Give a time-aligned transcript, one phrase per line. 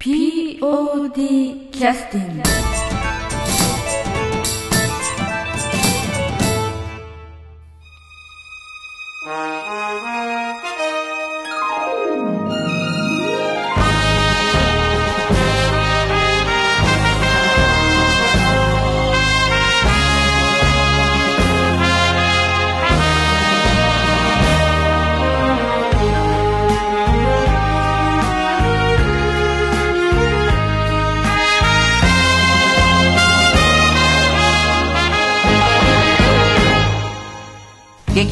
[0.00, 2.79] POD キャスティング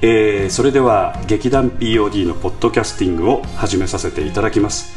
[0.00, 4.94] えーそれでは劇団 POD のポッドキャスティングを始めさせていただきます、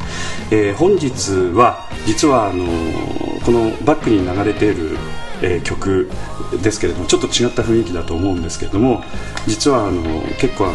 [0.50, 4.96] えー本日は実はあのーこのバックに流れている、
[5.42, 6.08] え曲
[6.62, 9.02] ですけれどもちょっと違った雰囲気だと思うんですけれども
[9.48, 10.02] 実はあの
[10.38, 10.74] 結構あ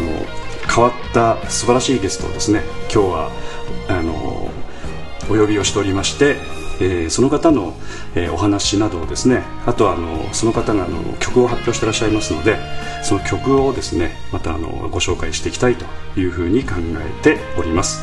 [0.70, 3.30] 変わった素晴らしいゲストをですね今日は
[3.88, 4.50] あの
[5.30, 6.36] お呼びをしておりまして、
[6.80, 7.74] えーその方の、
[8.14, 12.56] えーお話などをですねあとはあのその方があの曲を発表してらっしゃいますので
[13.02, 15.84] その曲をですねまたあのご紹介していきたいと
[16.18, 18.02] いうふうに考えております、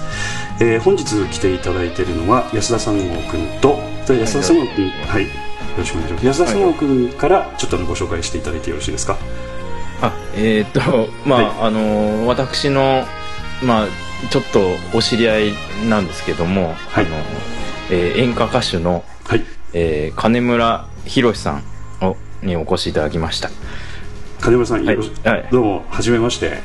[0.59, 5.29] えー本日来ていただいているのは安田三郷君とで安田三郷君はい、よ
[5.77, 6.25] ろしくお願いします。
[6.27, 9.17] 安田三郷君からちょっとあのご紹介していただいてよろしいですか？
[10.01, 11.67] あえーっとまあ、はい。
[11.67, 13.03] あのー私の
[13.63, 13.87] まあ
[14.29, 14.59] ちょっと
[14.97, 15.53] お知り合い
[15.89, 17.05] なんですけども、はい。
[17.05, 17.15] あの
[17.89, 19.43] えー演歌歌手の、はい。
[19.73, 21.51] えー金村博さ
[22.01, 23.49] んをにお越しいただきました。
[24.41, 24.95] 金村さん、はい。
[24.95, 25.47] よろしはい。
[25.51, 26.59] どうもはじめまして。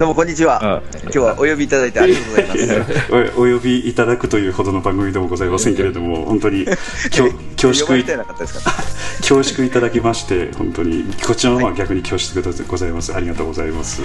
[0.00, 0.78] どうもこんにちは。
[0.78, 2.54] あ今日はお呼びいただいてありがとうございま
[2.84, 3.36] す。
[3.38, 6.66] おお呼びいただくというほどの番組でもございませんけれども本当に
[7.10, 7.94] きょ 恐縮。
[7.96, 8.72] いれてなかったですか？
[9.20, 14.02] 恐縮いただきまして本当にこちらの方は逆に恐縮でございます、ありがとうございます。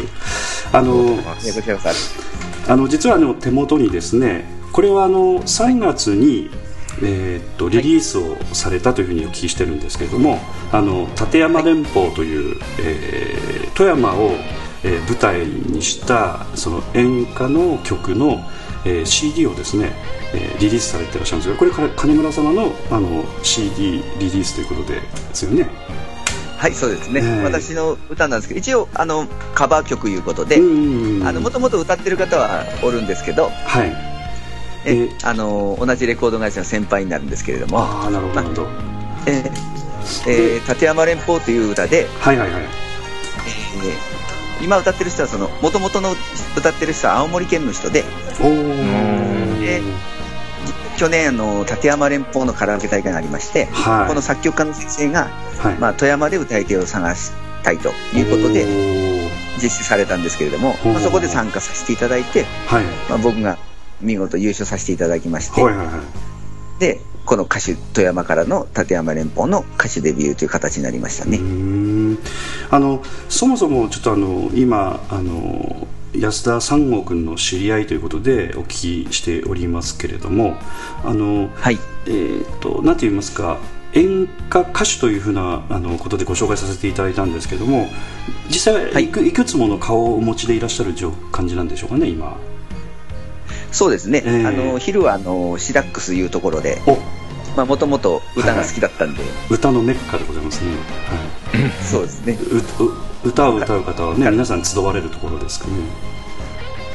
[0.71, 1.17] あの
[2.67, 6.49] あの実はあの手元にですねこれはあの3月に
[7.01, 10.37] えーっとリリースをされたというふうにお聞きしてるんですけれども、
[10.73, 14.31] あの立山連峰という、えー富山を、
[14.83, 18.41] えー舞台にしたその演歌の曲の、
[18.83, 19.93] えー CD をですね、
[20.33, 25.69] えーリリースされてらっしゃるんですがこれから金村様のあの CD リリースということでですよね？
[26.57, 27.21] はい、そうですね。
[27.23, 34.14] ええ私の歌なんですけど、一応あのカバー曲いうことで、もともと歌ってる方はおるんですけど、はい
[34.85, 37.79] ええあの同じレコード会社の先輩になるんですけれども、
[39.27, 39.51] えー
[40.27, 42.61] えー立山連峰という歌で、はいはいはい。
[42.61, 42.65] えー
[44.61, 46.15] 今歌ってる人はその元々の
[46.57, 48.05] 歌ってる人は青森県の人で、
[48.41, 48.51] おお
[49.59, 49.81] で
[50.97, 54.07] 去年あの立山連峰のカラオケ大会がありまして、はい。
[54.07, 55.25] この作曲家の先生が、
[55.59, 55.73] はい。
[55.75, 59.29] まあ、富山で歌い手を探したいということでで
[59.61, 62.85] 実施されたんですけれども、まあ、そこで参加させていただいて、はい。
[63.09, 63.57] まあ、僕が
[64.01, 66.79] 見事優勝させていただきまして、はいはいはい。
[66.79, 71.39] でこの歌手富山からの立山連峰の歌手デビューという形になりましたね、
[72.69, 80.57] あのそもそもちょっとあの今あの安田三郷君の知り合いということでお聞きしておりますけれども
[81.03, 81.79] あのはい。
[82.07, 83.57] えー、となんて言いますか
[83.93, 87.87] 演歌歌手というふうなあのことでご紹介させていただいたんですけども
[88.47, 89.05] 実際はい。
[89.05, 92.37] いく,、い、くつもの顔をお持ちでいらっしゃる状感じなんでしょうかね今
[93.75, 96.97] そうですね、えーあの昼はあのシダックスいうところでお。
[97.65, 101.71] もともと歌が好きだったんで、歌のメッカでございますね、はい。
[101.83, 102.37] そうですね。
[103.23, 105.73] 歌を歌う方はね皆さん集われるところですかね。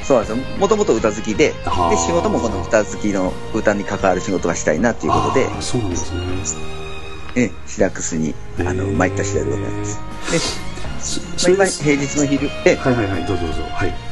[0.02, 0.58] そうなんですよ。
[0.58, 1.96] もともと歌好きでではあ。
[1.96, 5.46] 仕事もこの歌好きの歌に関わる仕事がしたいなということで。
[5.60, 6.20] そうなんですね。
[7.36, 10.00] えシダックスにあの参った次第でございます。
[10.32, 10.38] で
[11.00, 12.76] そまあ、平日の昼え。
[12.76, 13.62] はいはいはいどうぞどうぞ。
[13.70, 14.09] はい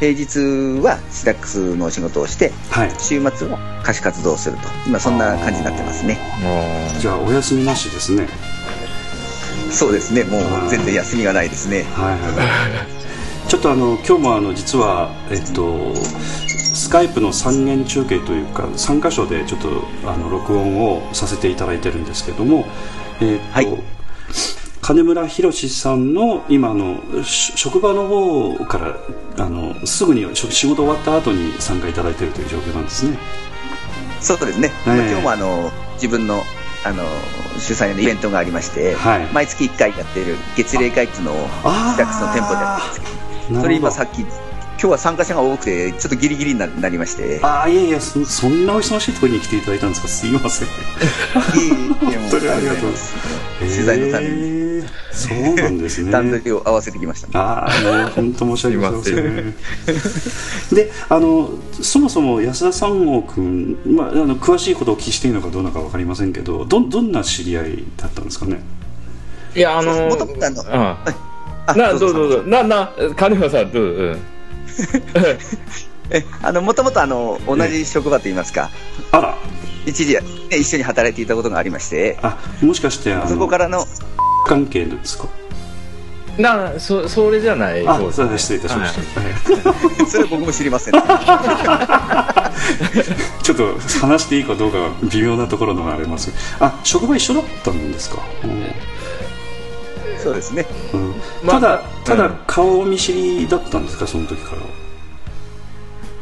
[0.00, 2.90] 平日はシダックスのお仕事をしてはい。
[2.98, 4.62] 週末は歌手活動をすると。
[4.86, 6.18] 今そんな感じになってますね。
[6.42, 8.28] もじゃあお休みなしですね。
[9.70, 10.24] そうですね。
[10.24, 11.84] もう全然休みがないですね。
[11.94, 12.32] はいはい。
[12.36, 12.96] はい
[13.48, 19.68] ちょっとあの今日もあの実はえっとスカイプの三元中継というか3箇所でちょっと
[20.04, 22.64] あの録音をさせていただいてるんですけども
[23.20, 23.66] えっと、はい
[24.86, 28.96] 金村博さんの今あのし職場の方から
[29.36, 33.18] あのすぐに仕仕事終わった後に参加いただいているという状況なんですね。
[34.20, 35.10] そうですね、ええ。
[35.10, 36.40] 今日もあの自分の
[36.84, 37.02] あの、
[37.58, 39.26] 主催のイベントがありまして、はい。
[39.32, 44.24] 毎月1回やっている月例会っていうのを、自宅の店舗でやってそれ今さっき、
[44.78, 50.08] 今日は参加者が多くて、ちょっとギリギリにななりまして、ああいやいやそそんなお忙しいところに来ていただいたんですか？
[50.08, 50.68] すいません。
[50.68, 50.70] い
[51.58, 51.94] えいえもう
[52.28, 52.90] 本当にありがとう
[53.58, 56.12] 取材のためにそうなんですね。
[56.12, 57.38] 段取りを合わせてきました。
[57.38, 59.54] ああ、もう本当申し訳ございません。
[60.74, 61.48] で、あの、
[61.80, 68.60] そもそも安田三郷君、まあ、あの詳しいことをお聞きしていいのかどうなのかわかりませんけど、ど、どんな知り合いだったんですかね？
[69.56, 70.98] いや、あのもともとあのあ
[71.66, 71.74] あ。
[71.74, 72.36] な、どうぞどうぞ。
[72.42, 74.18] ぞな、な、金村さん、どううん。
[76.10, 78.70] え、あの、もともとあの、同じ職場といいますか、
[79.10, 79.36] あら、
[79.86, 80.20] 一時、ね、
[80.56, 83.84] 一緒に働いていたことがありまして、あ、もしかして、あの、そこからの、
[84.46, 85.26] 関係ですか？
[86.38, 87.86] な、そ、それじゃない。
[87.86, 88.16] あ方、です。
[88.16, 89.20] それは失礼いたしました。
[89.20, 89.32] はい。
[90.10, 90.92] それ僕も知りません、
[93.42, 93.74] ちょっと
[94.06, 96.30] 話していいかどうかは微妙なところのがあります。
[96.60, 98.18] あ、職場一緒だったんですか？
[100.22, 100.66] そうですね。
[100.92, 101.14] うんうん
[101.44, 104.86] まあただ、ただうん顔見知りだったんですか、その時からは。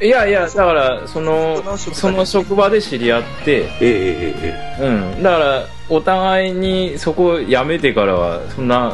[0.02, 5.22] いやいや、だから、そのその職場、で知り合って、えええええうん。
[5.22, 8.92] だから、お互いにそこを辞めてからは、そんな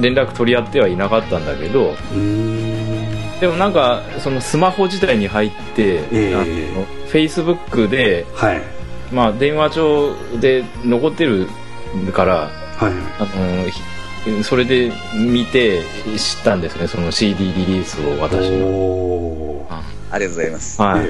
[0.00, 1.94] 連絡取り合ってはいなかったんだけど。
[3.40, 6.44] でもなんか、そのスマホ時代に入って、ええあの
[7.08, 8.62] Facebook で、はい。
[9.12, 11.48] まあ、電話帳で残ってる
[12.12, 12.92] から、はい。
[13.20, 13.80] あの、ひ
[14.42, 15.82] それで見て
[16.16, 19.66] 知ったんですね、その CD リリースを私の。
[20.10, 20.80] ありがとうございます。
[20.80, 21.08] はい。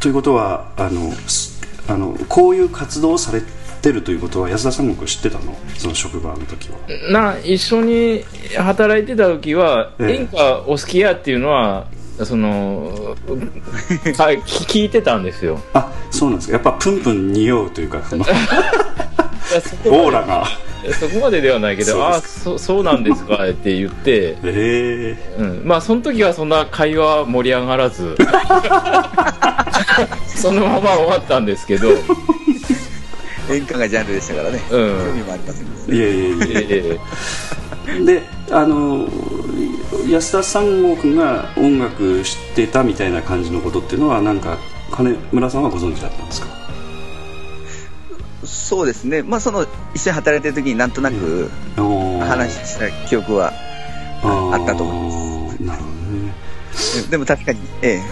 [0.00, 3.42] ということはあのすあのこういう活動をされ
[3.82, 5.54] てるということは安田三国知ってたの？
[5.76, 6.78] その職場の時は
[7.10, 8.24] な、一緒に
[8.56, 11.86] 働いてた時は、ええ演歌お好きやっていうのは、
[12.24, 13.16] その、
[14.18, 15.60] はい聞聞いてたんですよ。
[15.74, 18.02] あそうなんですかやっぱプンプン匂うというか
[19.58, 19.92] やそこまで。
[20.04, 20.46] オーラが。
[21.00, 22.40] そこまでではないけど、そうです。
[22.40, 28.16] あそ、そうなんですか って言って、えうん、まあ、その時はそんな会話盛り上がらず、
[30.26, 31.88] そのまま終わったんですけど、
[33.50, 34.60] 演歌がジャンルでしたからね。
[34.70, 34.80] うん。
[35.06, 36.16] 興味もありませんでー、いやいや
[36.60, 36.98] いやえ
[38.00, 38.04] え。
[38.04, 39.08] であの
[40.10, 44.58] 安田三郷君が音楽知ってたみたいな感じのことっていうのはなんか
[44.90, 46.48] 金村さんはご存知だったんですか？
[48.48, 49.22] そうですね。
[49.22, 51.50] まあ、その、一緒に働いてる時になんとなく
[52.20, 53.52] 話した記憶は、
[54.22, 56.32] あったと思なるほどね。
[57.10, 58.02] でも確かに、ええ、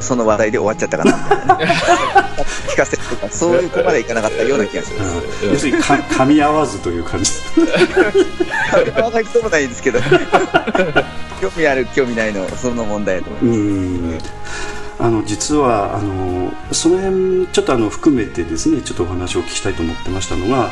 [0.00, 1.64] その話題で終わっちゃったかな、ね。
[2.68, 5.46] 聞かせるとか、そういうとこまでいかなかったような気がします。
[5.46, 5.52] うん。
[5.52, 7.32] 要するにか噛み合わずという感じ。
[9.00, 10.00] わかりそうもないですけど、
[11.40, 14.75] 興味ある、興味ないの、その問題だと思います。
[14.98, 20.70] うんあの実はあのその辺ちょっとあの含めてですねちょっとお話をお聞きしたいと思ってましたのが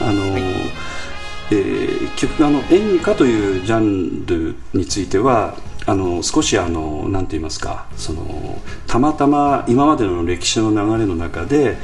[0.00, 5.54] あの、えー結局あの演歌というジャンルについては
[5.84, 11.76] あの少しあのなんて言いますかそのたまたま今までの歴史の流れの中で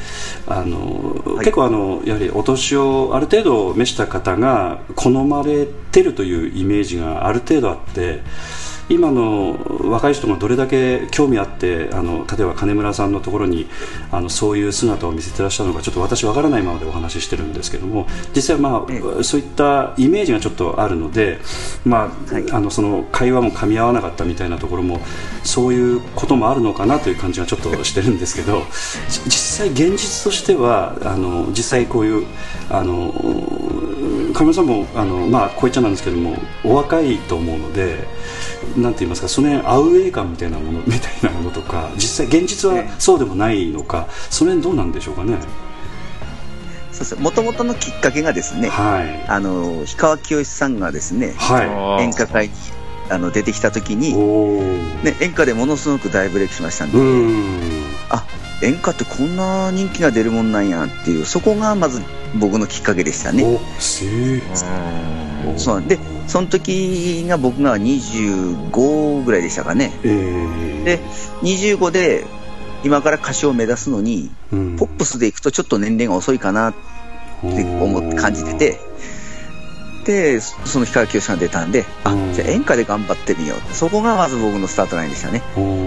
[0.47, 1.45] あの、はい。
[1.45, 8.21] 結構あのやはりお年をある程度召した方が好まれてるというイメージがある程度あって
[8.89, 9.59] 今の
[9.91, 13.67] 若い人がどれだけ興味あってあの例えば金村さんのところに
[14.11, 21.39] あのそういう姿を見せてらっしゃるのかちょっと私わからないままでお話ししてるんですけども実際まえあそういったイメージがちょっとあるので、
[21.85, 22.49] まあはい。
[22.51, 25.01] あのその会話も噛み合わなかったみたいなところも
[25.45, 28.63] そういうこともあるのかなという感じがちょっとしてるんですけど
[29.09, 32.27] じ実際現実としてはあの実際こういう
[32.71, 33.13] あの
[34.35, 38.07] 金村さんもあの、まあ、こう言っちゃなんですけどもお若いと思うので
[38.83, 45.37] なんて言いますかその辺アウェー感みたいなものみたいなものとか 実際現実はそうでもないのかその辺どうなんでしょうかね。
[46.93, 47.17] そうです。
[47.17, 49.25] もともとのきっかけがですね、はい。
[49.29, 52.55] あの、氷川きよしさんがですね、は演歌会に
[53.11, 54.15] あの出てきた時いに、
[55.05, 57.85] ね、演歌でものすごく大ブレイクしましたんうで、ん。
[58.11, 58.25] あ、
[58.63, 62.03] 演歌ってこんな人気が出るもんなんやっていう、そこがまず
[62.35, 63.45] 僕のきっかけでしたね。
[65.57, 65.83] そう。
[65.83, 69.93] で、その時が僕が25ぐらいでしたかね。
[70.05, 70.99] えー、で、
[71.43, 72.25] 25で
[72.85, 74.77] 今から歌手を目指すのに、うん。
[74.77, 76.75] ポップスで行くとちょっと年齢が遅いかなっ
[77.41, 78.81] て思って感じてて、
[80.05, 83.75] で、その氷川きよしさんが出たんで、あうん、じゃあ演歌で頑張ってみよう。
[83.75, 85.43] そこがまず僕のスタートラインでしたね。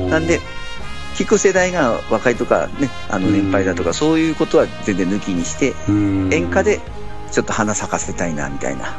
[0.09, 0.39] なんで、
[1.15, 6.33] 聞く世代が若いとかね、あの年配だとか、そういうことは全然抜きにして、うん。
[6.33, 6.81] 演歌で
[7.31, 8.95] ちょっと花咲かせたいな、みたいな。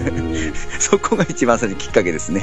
[0.78, 2.42] そこが一番最初のきっかけですね。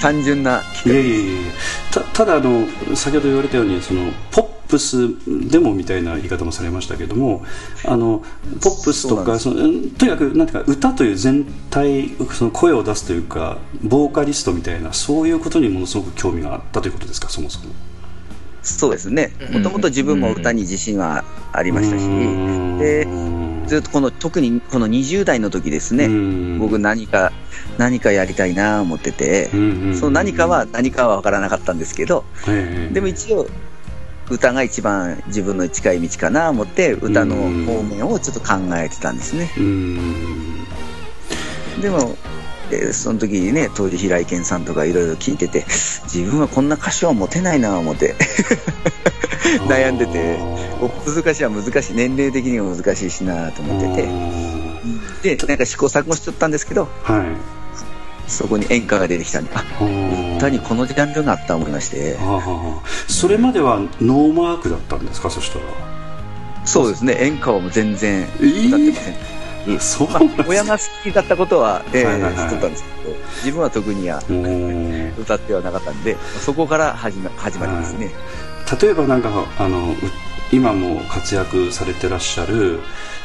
[0.00, 1.52] 単純な、いやいやいや
[1.90, 5.08] たただあの先ほど言われたようにそのポップス
[5.48, 7.44] でもみたいな言い方もされましたけども
[7.86, 8.22] あの
[8.62, 17.72] ポップスとかそのうんとにかくなんていうか歌という全体その声を出すというかボーカリストみたいなそういうことにものすごく興味があったということですかそもそも
[18.74, 19.32] そうですね。
[19.52, 22.04] もともと自分も歌に自信はありましたし、
[22.78, 23.06] で、
[23.66, 26.08] ずっとこの、特にこの20代の時ですね、
[26.58, 27.32] 僕何か、
[27.76, 29.50] 何かやりたいなと思ってて、
[29.94, 32.24] その何かは何かは分からなかったんですけど、
[32.92, 33.48] でも一応、
[34.30, 39.50] 歌が一番自分の近い道かなと思って、歌の方面をちょっと考えてたんですね。
[41.80, 42.16] でも、
[42.70, 45.64] えーその時にね、当時平井堅さんとかいろいろ聞いてて、
[46.04, 48.14] 自分はこんな歌手は持てないなと思って
[49.68, 50.38] 悩んでて、
[50.80, 54.02] お難しいは難しい、年齢的にも難しいしなと思って
[55.22, 57.58] て、で、なんか試行錯誤しちゃったんですけど、はい。
[58.28, 59.64] そこに演歌が出てきたんで、あ、
[60.36, 65.64] 歌にこのジャンルがあったと思いまして、はあそれまではノーマークだったんですかそしたら。
[66.66, 69.14] そうですね、演歌はもう全然歌ってません。
[69.14, 69.37] そ
[69.76, 72.32] うまあ、親が好きだったことは、えはいはいはい。
[72.34, 75.12] ー知っとったんですけど、自分は特にはうん。
[75.18, 78.10] 歌ってはなかったんで、そこから始ま始まりますね。
[78.80, 79.94] 例えばなんかあのう
[80.52, 82.80] 今も活躍されてらっしゃる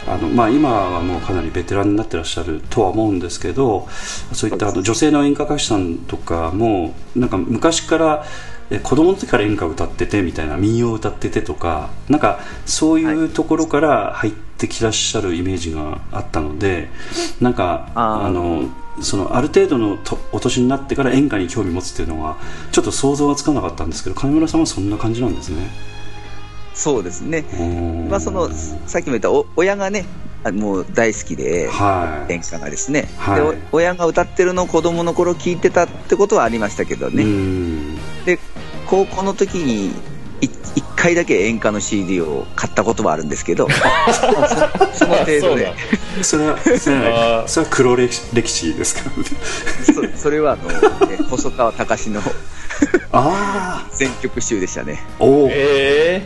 [0.07, 3.87] あの、まあ、今はもうかなりベテランになってらっしゃるとは思うんですけど
[4.33, 8.25] そういったあの女性の演歌歌手さんとかもなんか昔から
[8.69, 16.89] え子供の時から演歌を歌っててみたいな民謡を歌っててとかなんかそういうところから入ってきらっしゃるイメージがあったので
[17.41, 18.69] なんかあの
[19.01, 22.37] そのある程度のとお年になってから演歌に興味持つっていうのは
[22.71, 25.69] ちょっと想像がつかなかったんですけど金村さんはそんな感じなんですね。
[26.73, 27.45] そうですね。
[27.59, 28.49] うんまあ、その、
[28.87, 30.05] さっきも言ったお親がね、
[30.43, 32.33] あもう大好きで、はい。
[32.33, 33.35] 演歌がですね、はい。
[33.35, 33.41] で
[33.71, 37.95] お親が歌ってるのを子供の頃聞いてたってことはありましたけどね、うん。
[38.25, 38.39] で
[38.87, 39.87] 高校の時に
[40.41, 43.73] い1回だけ演歌の CD を買ったことはあるんですけど、ま
[44.07, 44.13] あ
[44.93, 45.73] そその程度で、
[46.21, 48.13] それはそれはそれは黒歴
[48.45, 49.11] 史ですか？
[50.13, 52.21] そそれはあの、ね 細川隆の
[53.11, 55.03] あ全曲集でしたね。
[55.19, 56.25] あおおえ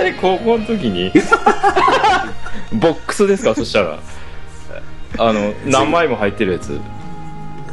[0.00, 1.12] え 高校の時に？
[2.72, 3.54] ボックスですか？
[3.54, 3.98] そしたら。
[5.18, 6.80] あの何枚も入ってるやつ。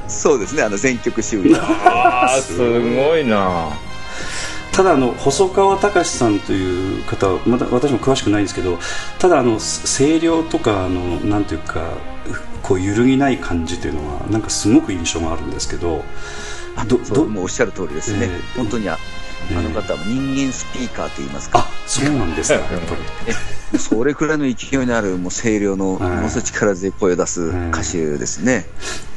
[0.08, 1.42] そうですね、あの全曲集。
[1.58, 3.70] ああすごいな
[4.74, 8.78] ただあの細川隆さんという方はまだ私も詳しくないんですけど
[9.20, 11.94] ただあの声量とかあのなんていうか
[12.64, 16.04] こう揺るぎない感じというのはなんかすごく印象があるんですけど
[16.88, 22.60] どどもうおっしゃる通りですね、えー本当にあえーあの方は人間スピーカーと言いますか、あそうなんですか。
[22.60, 23.02] やっぱり。
[23.74, 26.10] えそれくらいの勢いのあるもう声量のはい。
[26.10, 28.66] ものすごい力強い声を出す歌手ですね。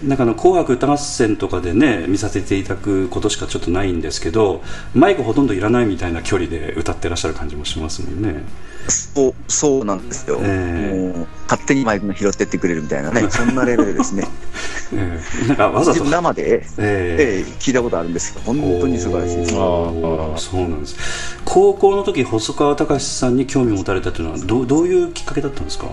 [0.02, 4.62] なんかあの紅白歌合戦とかでね見させていただくことしかちょっとないんですけど
[4.94, 8.42] マイクほとんどいらないみたいな距離で歌ってらっしゃる感じもしますもんね
[8.88, 11.12] そうそうなんですよ、ええ。
[11.14, 14.28] もう勝手にマイクが拾ってってくれるみたいなね、 そんなレベルですね。
[14.92, 15.48] ええ。
[15.48, 16.04] なんかわざと。
[16.04, 17.42] 生で、ええ。
[17.42, 19.54] ええ聞いたことあるんですけど、本当に素晴らしいです。
[19.54, 20.38] おー。
[20.38, 20.96] そうなんです。
[21.44, 25.86] 高校の時細川隆さんに興味を持たれたというのはどうどういうきっかけだったんですか？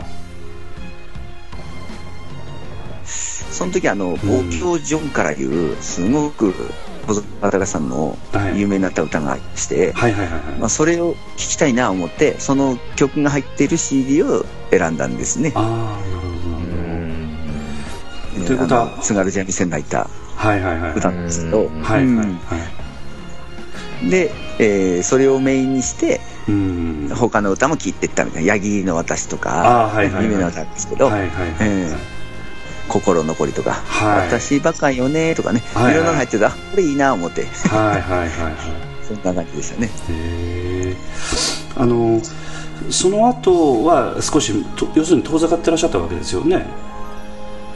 [3.06, 6.54] その時あの、望郷ジョンからいう、すごく
[7.14, 8.60] 細川隆さんのはい。
[8.60, 9.94] 有名になった歌がして、
[10.70, 15.52] それを聞きたいなと思って、その曲が入っている CD を選んだんですね。
[15.56, 16.50] ああなるほど。
[16.50, 16.72] なる
[18.34, 21.82] ほどということは津軽三味線泣いたはいはいはい歌なんですけど、うん。
[21.82, 22.40] はいはいうんは
[24.06, 24.10] い。
[24.10, 27.10] で、えーそれをメインにして、うん。
[27.16, 30.26] 他の歌も聴いていったみたいな、ヤギの私とあか、ーはいはいはい。
[30.26, 32.21] 有名な歌ですけど、はいはいはいえー
[32.92, 34.28] 心残りとか、はい。
[34.28, 35.84] 私バカよねとかね、はい。
[35.86, 38.54] はいいろんなの入ってて、あ、これいいな思って、はいはいはいはい。
[39.08, 39.90] そんな感じでしたね。
[40.10, 40.96] へえ
[41.78, 42.22] あの
[42.90, 46.66] その後は少しと要するに遠ざかってらっしゃったわけですよね。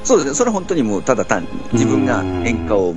[0.03, 2.95] そうですね、それは本当にもうただ単に自分が演歌を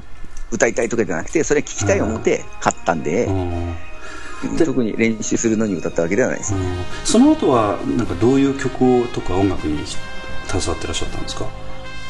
[0.50, 4.56] 歌いたいとかじゃなくて、それ聞きたい思って買ったんでう、ん。
[4.56, 6.54] 特に練習するのに歌ったわけではないです。
[6.54, 6.60] うん。
[7.04, 9.84] その後はなんかどういう曲とか音楽に
[10.46, 11.46] 携わってらっしゃったんですか？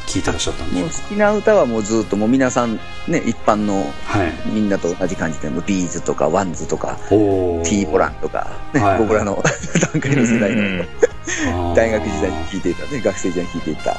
[0.08, 4.32] 聴いてらっしゃったんですかもう好きな歌はもうずっともう皆さんね、一般のはい。
[4.50, 7.64] みんなと同じ感じで、もう B'z とか WANDS とか、おー。
[7.64, 8.98] T ポランとか、ねはい。
[8.98, 9.42] 僕らの
[9.92, 11.74] 団塊の世代のあー。
[11.76, 13.94] 大学時代に聴いていたね、学生時代に聴いていた、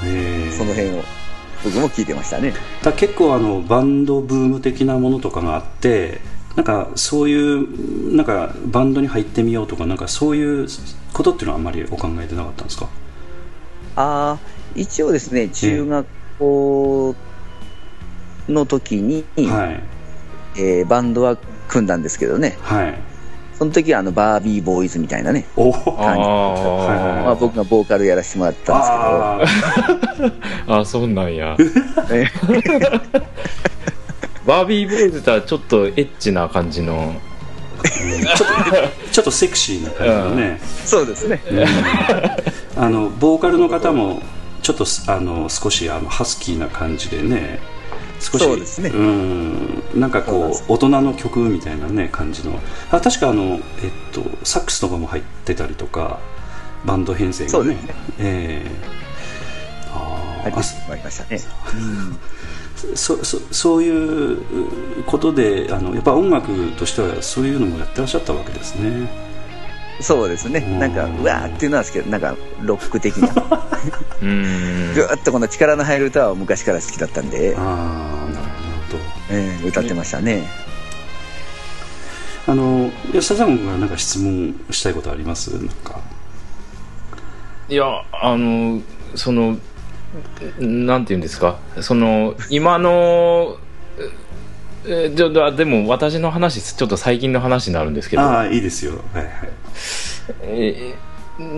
[0.57, 1.03] その辺を
[1.63, 2.53] 僕も聴いてましたね。
[2.83, 6.21] だ結構あのバンドブーム的なものとかがあって
[6.55, 10.67] なんかそういうなんかバンドに入ってみようとかなんかそういう
[11.13, 12.87] ことっていうのはあんまりお考えてなかったんですか？
[13.95, 14.37] ああ、
[14.75, 16.07] 一応ですね、中学
[16.39, 17.15] 校
[18.47, 19.83] の時に、はい。
[20.57, 22.93] えーバンドは組んだんですけどね、はい。
[23.57, 26.15] その時はあのバービーボーイズみたいなね、おおあ
[27.25, 29.53] まあ、僕がボーカルやらせてもらったんです
[30.67, 31.55] あ ああそうなんや。
[31.57, 31.71] けど、
[32.11, 32.25] え。
[34.45, 37.13] バービーボーイズとはちょっとエッチな感じの。
[37.83, 41.39] ーちょっとちょっとセクシーな感じのね、そうですね、
[42.75, 44.21] あのボーカルの方も
[44.69, 47.59] ちょっとすあの少しあのハスキーな感じでね
[48.19, 48.89] 少しそうですね。
[48.89, 52.59] んなんなんですこう大人の曲みたいなね感じの。
[52.91, 53.59] あ確かあの、えっ
[54.11, 56.19] と、サックスとかも入ってたりとか
[56.85, 57.73] バンド編成がね。
[57.73, 57.79] ね。
[58.19, 58.99] ええ。
[60.45, 61.39] ありましたね。
[62.95, 64.41] そそそういう
[65.07, 69.28] ことであのやっぱ音楽としてはそういうのもやってらっしゃったわけですね
[70.01, 73.27] そうですね、なんか、うわーっていうのはですけど、なんか、ロック的な、
[74.21, 74.93] うーん。
[74.93, 78.45] ぐーっとこの力の入る歌は昔から好きだったんで、ああなる
[78.91, 79.03] ほど。
[79.31, 80.47] えー歌ってましたね。
[82.47, 85.49] あの安田さんがなんか質問したいことあります？
[85.51, 85.99] なんか。
[87.67, 88.81] いやあの
[89.15, 89.57] その
[90.59, 91.57] なんていうんですか？
[91.81, 93.57] その今の
[94.89, 98.23] えじゃあでも私の話ちょっと最近の話になるんですけど。
[98.23, 98.93] ああいいですよ。
[99.13, 99.31] はいはい。
[100.43, 101.09] えー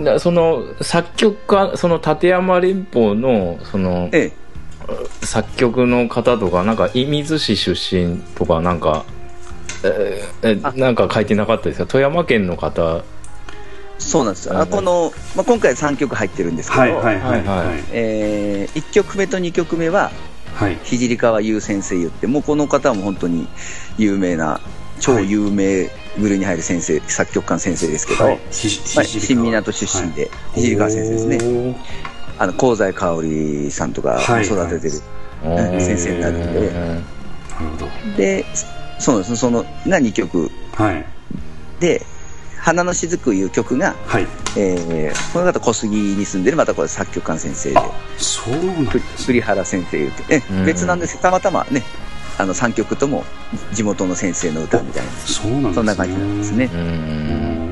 [0.04, 4.32] なその作曲家その立山連邦のそのええ、
[5.26, 9.04] 作曲の方とかなんか射水市出身とかなんか
[9.82, 11.86] えーえなんか書いてなかったですか？
[11.86, 13.02] 富山県の方。
[13.98, 14.46] そうなんです。
[14.46, 14.54] よ。
[14.54, 14.62] はい。
[14.62, 17.42] あこの、まあ、今回3曲入ってるんですけど、はいはいはいはい。
[17.44, 20.12] ははいえ1曲目と2曲目は、
[20.54, 20.78] はい。
[20.84, 23.48] 聖川優先生言って、もうこの方も本当に
[23.98, 24.60] 有名な、
[25.00, 28.06] 超有名部類に入る先生、作曲家の先生です。
[28.06, 31.26] けど、はいまあ、ひ新港出身で、聖川先生です。
[31.26, 31.76] ね。
[32.38, 34.94] あの、香西かおりさんとか育ててる。
[34.94, 35.02] うん
[35.44, 37.02] 先生になるんでなる
[37.58, 38.44] ほどで、
[38.98, 39.30] そうです。
[39.30, 41.04] ね、その、が2曲はい
[41.80, 42.06] で、
[42.62, 44.26] 花の雫いう曲が、はい。
[44.56, 50.64] えー、この方小杉に住んでる、またこれ作曲家の先生で、あそうなんくです栗原先生言うて、えうん。
[50.64, 51.82] 別なんですたまたまね、
[52.38, 53.24] あの3曲とも
[53.72, 55.74] 地元の先生の歌みたいな、そうなんですね。
[55.74, 57.71] そんな感じなんですね。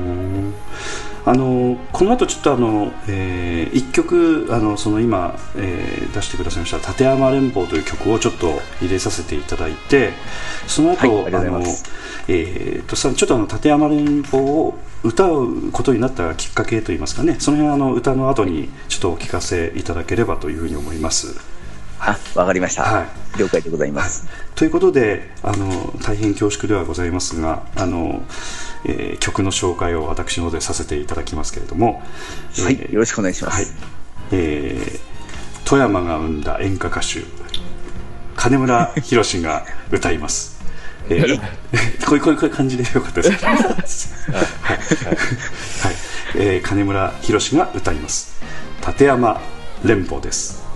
[1.23, 10.11] あのこの後ちょっとあの、えー、一曲あのその今、えー出してくださいました「立山連邦」という曲をちょっと入れさせていただいて
[10.67, 11.63] その後、はいあの
[12.27, 21.50] えー、とさちょっとあの立山連邦を歌うことになったきっかけといいますかねその辺あの歌の後にちょっとお聞かせいただければというふうに思います。
[22.03, 22.83] あ、わかりました。
[22.83, 24.27] はい了解でございます。
[24.55, 28.23] ということであの大変恐縮ではございますがあの、
[28.85, 32.01] えー曲の紹介を私の方でさせていただきますけれども、
[32.63, 33.75] はい、えーよろしくお願いしまはいす。
[34.31, 35.11] えー
[35.63, 37.23] 富山が生んだ演歌歌手
[38.35, 40.59] 金村博が歌います。
[41.09, 41.39] えー
[42.05, 43.45] こういうこういう感じでよかったです。
[43.45, 44.85] はい、はい
[46.35, 48.33] えー金村博が歌います。
[48.85, 49.39] 立山
[49.85, 50.70] 連邦です。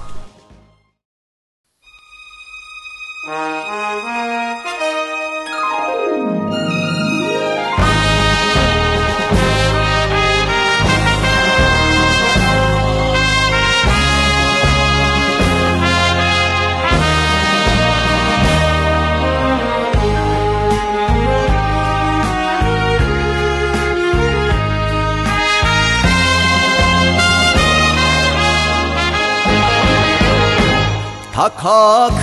[31.48, 32.16] 高く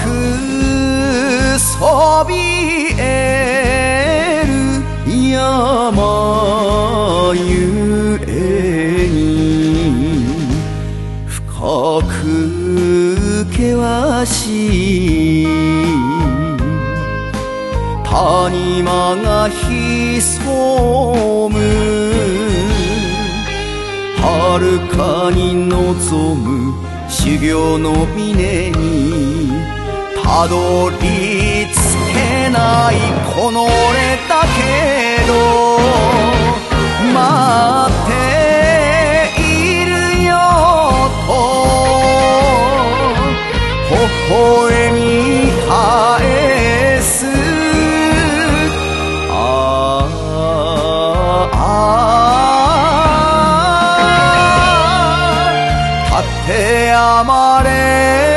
[1.56, 2.34] そび
[2.98, 4.50] える
[5.30, 10.24] 山ゆえに
[11.28, 15.44] 深く険しい。
[18.04, 20.20] 谷間が潜
[21.48, 21.56] む
[24.20, 26.74] 遥かに望む
[27.08, 29.11] 修行の峰に
[30.32, 31.76] たどり着
[32.14, 32.94] けない
[33.36, 33.68] この俺
[34.30, 34.60] だけ
[35.28, 35.30] ど
[37.12, 38.10] 待って
[39.38, 39.42] い
[39.84, 39.92] る
[40.24, 40.32] よ
[41.26, 41.30] と
[43.90, 43.92] 微
[44.32, 44.96] 笑み
[45.68, 45.70] 返
[47.02, 47.26] す。
[49.28, 49.30] あ
[56.14, 56.52] あ立
[56.88, 57.70] 山連
[58.22, 58.31] 邦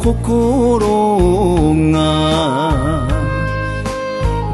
[0.00, 3.06] 心が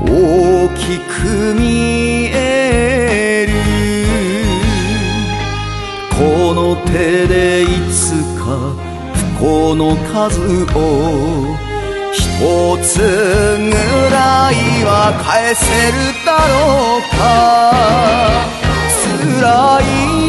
[0.05, 1.63] 大きく見
[2.35, 3.53] える。
[6.19, 8.43] この手でいつか
[9.39, 10.41] 不幸の数
[10.75, 10.77] を
[12.13, 12.19] 一
[12.83, 13.05] つぐ
[14.11, 14.53] らい
[14.85, 15.95] は返せる
[16.27, 17.23] だろうか。
[19.41, 19.81] 辛
[20.23, 20.26] い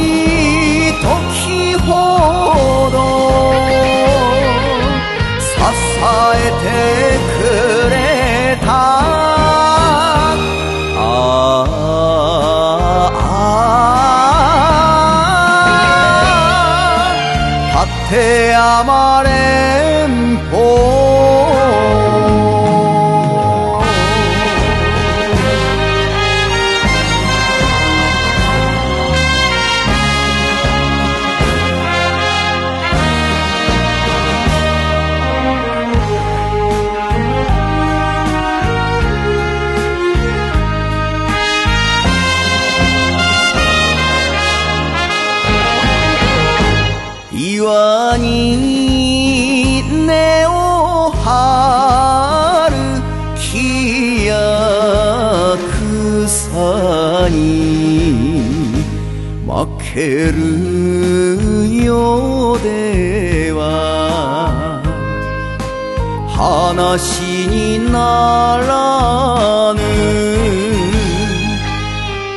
[66.87, 69.79] 話にならぬ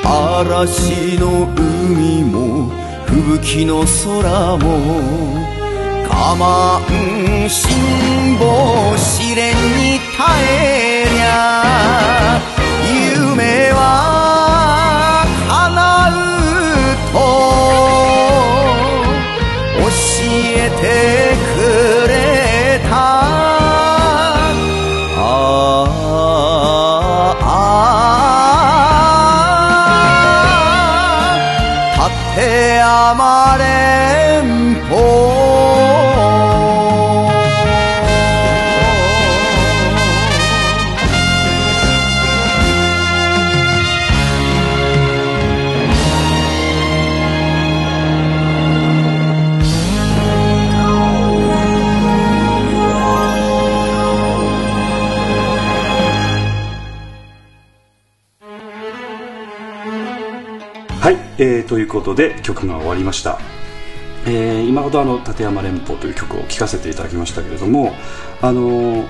[0.05, 2.69] 嵐の海も
[3.07, 4.65] 吹雪の空も
[6.09, 7.71] 我慢辛
[8.39, 12.41] 抱試練に耐えりゃ
[13.15, 13.79] 夢は
[15.49, 16.19] 叶う
[17.13, 17.19] と。
[19.79, 19.87] 教
[20.57, 20.83] えて
[21.55, 22.11] くれ
[22.91, 23.60] た。
[33.15, 33.90] 山
[61.71, 63.39] ということで曲が終わりました、
[64.27, 67.95] えー今ほどあの立山連邦という曲を聴かせていただきましたけれども
[68.43, 69.05] あの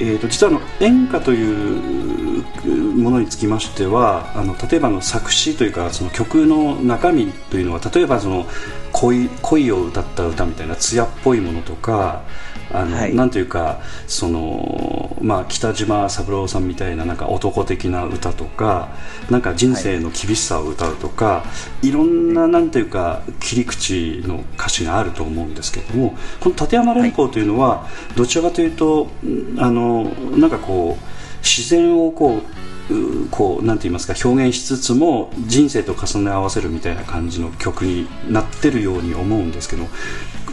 [0.00, 8.46] えー、と実はあの演歌というものにつきましてはあの例えばあの作詞というかその曲の中身というのは例えばその
[8.92, 12.22] 恋恋を歌った歌みたいな艶っぽいものとか
[12.70, 13.14] あの、はい。
[13.14, 18.88] なんというかその、まあ、北島三郎さんみたいななんか男的な歌とか
[19.30, 21.44] なんか人生の厳しさを歌うとか、
[21.82, 30.04] い、ろんななんというか切り口の歌詞があると思うんですけれどもこの立山連邦というのは、どちらかというとんあの
[30.36, 31.04] なんかこう
[31.42, 32.42] 自然をこう
[32.90, 39.86] うこうなんて言いますか表現しつつも人生と重ね合わせるみたいな感じの曲になってるように思うんですけど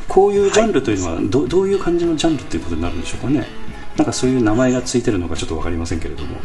[0.07, 3.45] こういうジャンルというのはど,、どういう感じのジャンルということになるんでしょうかね？
[3.97, 6.37] なんかそういう名前がついてるのかちょっと分かりませんけれども。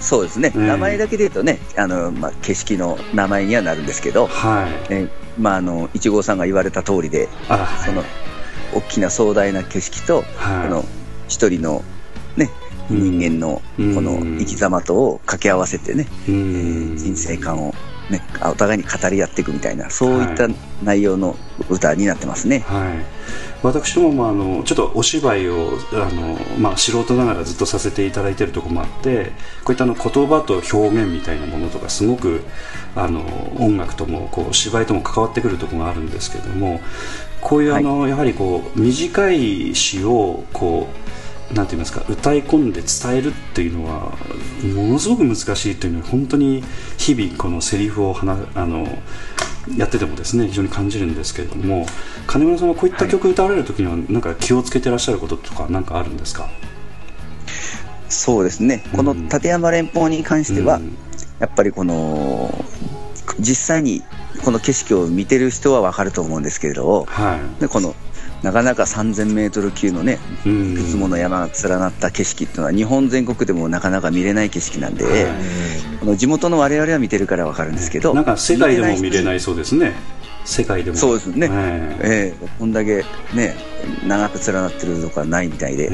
[0.00, 0.66] そうですね、ええ。
[0.66, 4.92] 名前だけで言うとね、あのまあ、景色の名前にはなるんですけど、はい。
[4.92, 8.02] えまあ、あの一号さんが言われた通りで、はいその
[8.74, 10.68] 大きな壮大な景色と、はい。
[10.68, 10.84] この
[11.28, 11.84] 一人の、
[12.36, 12.50] ね、
[12.90, 13.20] うん。
[13.20, 13.94] 人間のうん。
[13.94, 17.74] この生き様とを掛け合わせてね、うえんー人生観を、
[18.12, 20.48] ね、あお互いに語り合っていくみたいな、そういった
[20.82, 21.36] 内容の
[21.68, 22.60] 歌になってますね。
[22.60, 23.04] はい、
[23.62, 29.32] 私どももあのちょっとお芝居をあの、まあ、素人ながらずっとさせていただいているところもあって
[29.64, 32.42] こういったあの言葉と表現みたいなものとかすごく
[32.94, 33.20] あの
[33.58, 36.80] 音楽ともこう芝居とも関わってくるところがあるんですけども
[37.40, 41.21] こういうあの、やはりこう短い詩をこう
[41.54, 44.12] なんて言いますか歌い込んで伝えるっていうのは
[44.74, 46.62] ものすごく難しいというのは本当に
[46.98, 48.86] 日々このセリフを話あの
[49.76, 51.86] やっててもですね非常に感じるんですけれども
[52.26, 56.48] 金村さんはこういった曲歌われる時にはなんか気をつけてらっしゃることとか何かあるんですか？
[58.08, 60.96] そうですね、この立山連邦に関しては、うん。
[61.38, 62.64] やっぱりこの
[63.38, 64.02] 実際に
[64.44, 67.60] この景色を見てる人は分かると思うんですけれど、はい。
[67.60, 67.94] でこの
[68.42, 75.04] なかなか3000メートル級のね、いくつもの山が連なった景色っていうのは、日本全国でもなかなか見れない景色なんで、
[76.00, 79.94] この地元の我々は見てるから分かるんですけど、なんか世界でも見れないそうですね。
[80.44, 80.96] 世界でも。
[80.96, 81.48] そうですね、
[82.00, 82.44] ええ。
[82.44, 83.56] ー、こんだけね
[84.06, 85.90] 長く連なってるとかないみたいで、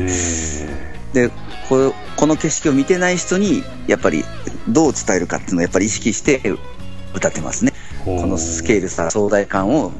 [1.12, 1.28] で
[1.68, 4.24] ここの景色を見てない人にやっぱり
[4.68, 6.40] どう伝えるかっていうのをやっぱり意識して
[7.14, 7.72] 歌ってますね。
[8.04, 9.92] このスケールさ壮大感を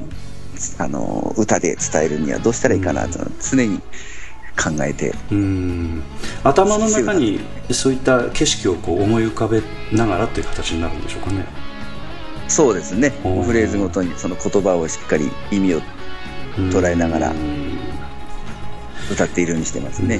[0.77, 3.79] あの歌で伝えるにはどうしたらいいかなと常に
[4.59, 5.13] 考えて。
[5.31, 6.03] うん。
[6.43, 7.39] 頭の中に
[7.71, 11.45] そういった景色をこう思い浮かべながらという形になるんでしょうかね。
[12.47, 13.09] そうですね。
[13.09, 15.81] フレーズごとにその言葉をしっかり意味を
[16.71, 17.33] 捉えながら
[19.11, 20.19] 歌っているようにしてますね。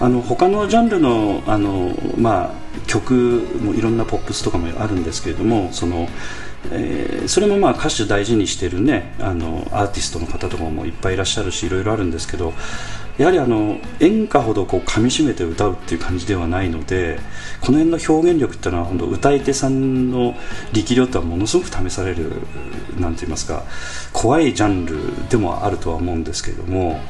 [0.00, 2.50] あの他のジャンルのあの、まあ、
[2.86, 3.12] 曲
[3.60, 6.08] もいろんなポップスとかもあるんですけれどもその、
[6.70, 12.52] えー、それもまあ歌手大事にしてるねあのアーティストの方とかもいっぱいいらっしゃるしいろいろあるんですけど
[13.18, 17.18] やはりあの演歌ほどこう噛みしめて歌うっていう感じではないので
[17.60, 20.34] この辺の表現力っていうのは本当歌い手さんの
[20.72, 22.30] 力量ってはものすごく試される
[22.98, 23.62] なんて言いますか
[24.12, 27.00] 怖いジャンルでもあるとは思うんですけれども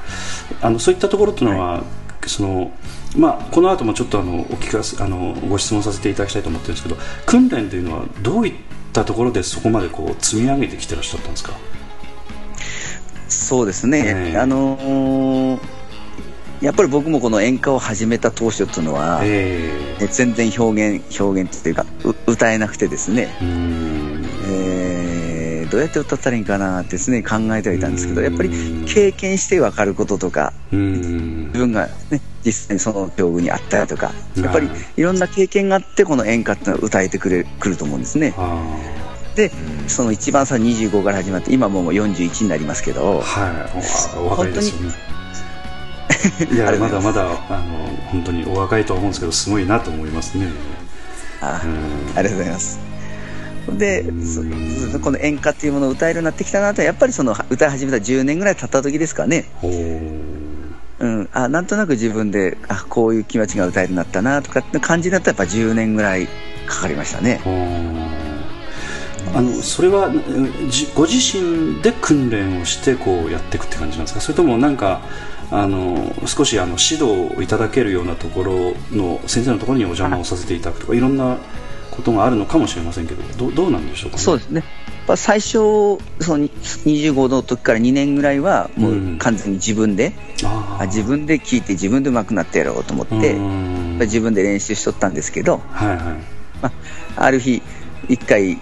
[0.60, 1.82] あのそういったところっていうのは、はい。
[2.26, 2.70] その
[3.16, 11.52] まあ、この後もちょっとあのお聞かせあのご質問させていただきたいと思ってるんですけど訓練というのはどういったところでそこまでこう積み上げてきてらっしゃったんですか？
[13.28, 15.60] そうですね、えー、あのー、
[16.60, 21.86] やっぱり僕もこの演歌を始めた当初というのは、えー、全然表現表現っていうか
[22.26, 24.89] 歌えなくてですね、えー、
[25.70, 28.50] どうやって歌ったらいいかなって常に考えてはいたんですけどやっぱり
[28.86, 38.34] 経験して分かることとか自分が、ね、実際にその境遇にあったりとかやっぱりいろんな経験があってこの演歌っていうのは歌えてくれくると思うんですね。
[39.36, 39.50] で
[39.86, 43.80] その一番さ25から始まって今もう41になりますけど、はい、
[44.18, 44.68] 本当に？
[46.52, 47.78] いやまだまだあの
[48.10, 50.48] 本当にお若いとは思うんですけどすごいなと思いますね。
[51.40, 51.62] あ
[52.16, 52.89] ありがとうございます
[53.78, 54.04] で
[55.02, 59.46] この演歌っていうものを歌えるようになってきたなとやっぱりその歌い始めた10年ぐらい経った時ですかね。
[59.62, 61.06] う。
[61.06, 66.28] ん、あなんとなく自分であこういう気持ちが歌えるようになったなとかって感じだったらやっぱ10年ぐらい
[66.66, 67.40] かかりましたね。
[69.34, 70.10] あのそれは
[70.94, 74.20] ご自身で訓練をしてこうやっていくって感じなんですか？
[74.20, 75.02] それともなんか
[75.50, 81.38] あの少しあの指導をいただけるようなところの先生のところにお邪魔をさせていただくとかいろんな
[82.00, 84.64] ことがあるのかもしれませんけどどどうなんでしょうか、ね、そうですね。
[85.16, 85.98] 最初その
[86.38, 90.48] 25の時から2年ぐらいはもう完全に自分で、うん、
[90.80, 93.34] あ自分で聞いて自分で上手くなってやろうと思って
[94.04, 95.98] 自分で練習しとったんですけど、はいはい。
[96.62, 96.72] ま
[97.16, 97.62] あ、ある日
[98.08, 98.58] 一回、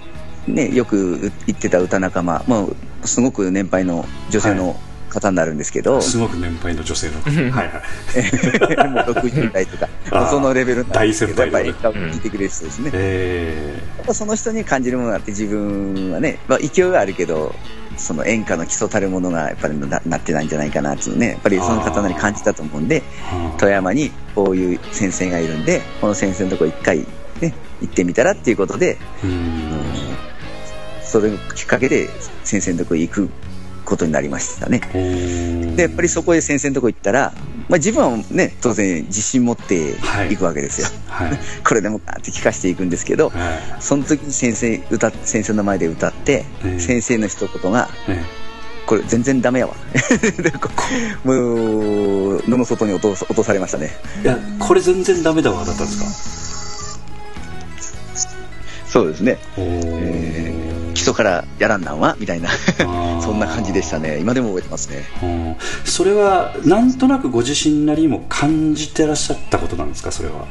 [0.46, 4.76] ね、よく言ってた歌仲間もうすごく年配の女性の
[5.08, 8.88] 方になるんですけど、すごく年配の女性のはいはい。
[8.88, 9.88] もう60代とか
[10.30, 12.92] そのレベルの大先輩やっぱり聞いてくれる人ですね、うん。
[12.94, 17.54] えー、やっぱその人に感じるものがあって自分はね、まあ、勢いはあるけど
[17.98, 23.02] その演歌の基礎たるものがやっぱりななってないんじゃないかなっていうねやっぱりその方なり感じたと思うんで
[23.58, 26.98] 富山にこういう先生がいるんでこの先生のとこ一回
[27.40, 29.82] ね行ってみたらっていうことで、うん、
[31.02, 32.08] それをきっかけで
[32.44, 33.28] 先生のとこ行く
[33.88, 34.80] ことになりましたね。
[35.76, 37.32] で、やっぱりそこへ先生のとこ行ったら、
[37.68, 39.94] まあ、自分はね、当然自信持って
[40.30, 40.88] いくわけですよ。
[41.06, 46.44] はい、 これでもかって聞かせていくんですけど、はい、その時に先生、歌先生の前で歌って、
[46.78, 47.88] 先生の一言が、
[48.86, 49.74] これ全然ダメやわ。
[51.24, 53.90] もう、野の外に落と落とされましたね。
[54.22, 56.04] いや、これ全然ダメだわ、だったんですか？
[58.90, 59.38] そうですね。
[59.58, 62.50] えー基礎からやらんなんはみたいな。
[63.20, 64.18] そんな感じでしたね。
[64.18, 65.04] 今でも覚えてますね。
[65.84, 70.12] それはなんとなくご自身なりにも感じてらっしゃったことなんですか？
[70.12, 70.46] それは。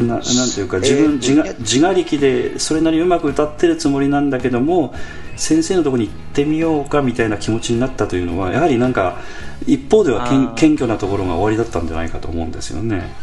[0.00, 4.94] ななんていうか自分、えー、自が自我力でそれなりにうまく歌ってるつもりなんだけども
[5.36, 9.18] 先生のところに行ってみようかみたいな気持ちになったというのはやはりなんか
[9.66, 13.14] 一方では謙虚なところが終わりだったんじゃないかと思うんですよね。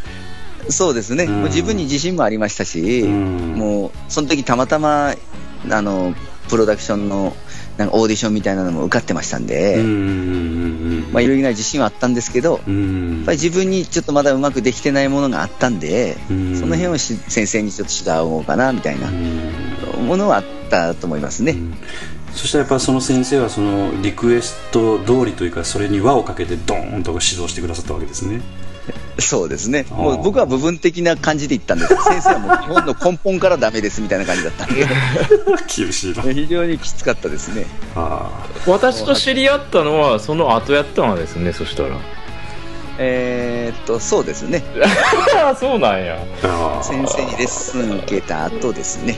[0.68, 5.14] そうですね、うん、自分に自信もありましたし、うん、もうその時たまたま
[5.70, 6.14] あの
[6.48, 7.34] プロダクションの
[7.76, 9.76] なんかオーディションみたいなのも受かってましたんで、
[11.12, 19.10] まあ、いろいろな自信はあったんですけど、やっぱり自分にちょっとまだうまくできてないものがあったんで、その辺を先生にちょっと指導をかなみたいな
[20.02, 21.56] ものはあったと思いますね。
[22.32, 28.40] そしたらやっぱその先生はそのリクエスト通りというかそれに輪をかけてドーンと指導してくださったわけですね。
[29.18, 29.86] そうですね。
[29.90, 34.86] もう僕は部分的な感じで言ったんです 先生はもう日本の根本からダメですみたいな感じだったんで。
[35.76, 36.22] 厳しいな。
[36.22, 37.66] 非常にきつかったですね。
[38.66, 41.90] 私と知り合ったのはその後やったのですね、そしたら。
[43.00, 44.62] えー、っと、そうですね。
[45.58, 46.18] そうなんや。
[46.82, 49.16] 先生にレッスン受けた後ですね。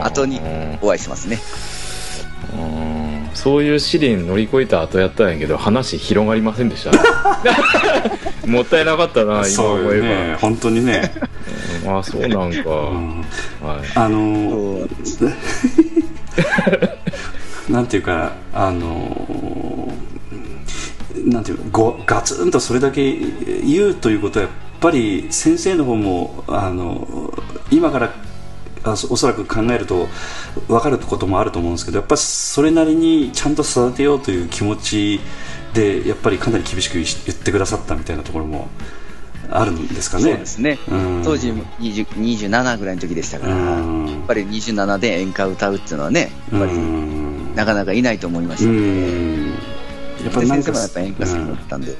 [0.00, 0.40] 後に
[0.80, 1.38] お会いしますね。
[3.34, 6.92] そういう試練乗り越えた後やったんやけど話広がりませんでした
[8.46, 11.12] もったいなかったな 今思えば、ね、本当にね、
[11.84, 13.20] うん、ああそうなんか、うん、
[13.60, 14.88] はい、あの
[17.68, 19.92] なんていうかあの
[21.24, 23.16] なんていうごガツンとそれだけ
[23.64, 27.32] 言うということはやっぱり先生の方もあの
[27.70, 28.12] 今から
[28.84, 30.08] あおそらく考えると
[30.66, 35.20] 分かることもあると思うんですけどやっぱりそれなりにちゃんと育てようという気持ち
[35.74, 38.68] でやっぱりかなり厳しく言ってくださったみたいなところも
[39.50, 40.22] あるんですかね。
[40.22, 40.78] そうですね。
[41.24, 46.72] 当時20 27ぐらいの時でしたから、やっぱり27で演歌を歌うっていうのはね、やっぱり
[47.54, 49.71] なかなかいないと思いましたので。
[50.24, 51.96] やっぱ先生もやっぱ演歌好きだったんで、うん、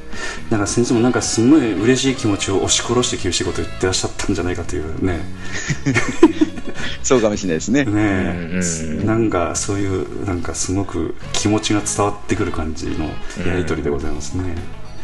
[0.51, 5.21] なんか先生もなんかすごい嬉しい気持ちを押し殺して厳しいことを言ってらっしゃったんじゃないかというね。
[7.03, 7.85] そうかもしれないですね。
[7.85, 13.07] ね、うん、なんかそういうなんかすごく気持ちが伝わってくる感じの
[13.47, 14.55] やり取りでございますね、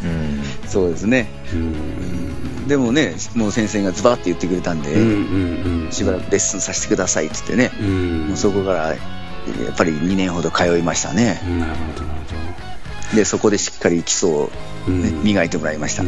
[0.04, 8.96] うん、そうですね、うん、でもねもう先生がズバッて言ってくれたんで、うんうんうん、しばらくレッスンさせてくださいって言ってね、うん、もうそこからや
[9.72, 12.17] っぱり2年ほど通いましたね、なるほど
[13.14, 14.50] でそこでしっかり基礎を、
[14.88, 16.02] ね、磨いてもらいました、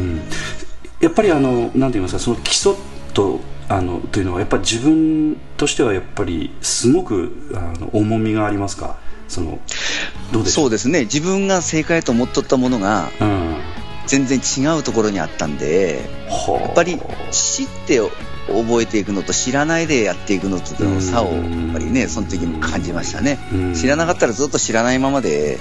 [0.99, 2.73] やっぱりあのなんて言いますかその基礎
[3.13, 8.97] とあのというのはやっぱり自分としてはやっぱりすごくあの重みがありますか？
[9.27, 9.59] その
[10.33, 11.01] どうでそうですね。
[11.01, 13.57] 自分が正解と思っとったものが、うん、
[14.05, 16.99] 全然違うところにあったんで、やっぱり
[17.31, 18.01] 知って
[18.47, 23.39] 覚えていくのと知らないでやっていくのとの差をやっぱりねその時に感じましたね、
[23.73, 25.59] 知らなかったらずっと知らないままで、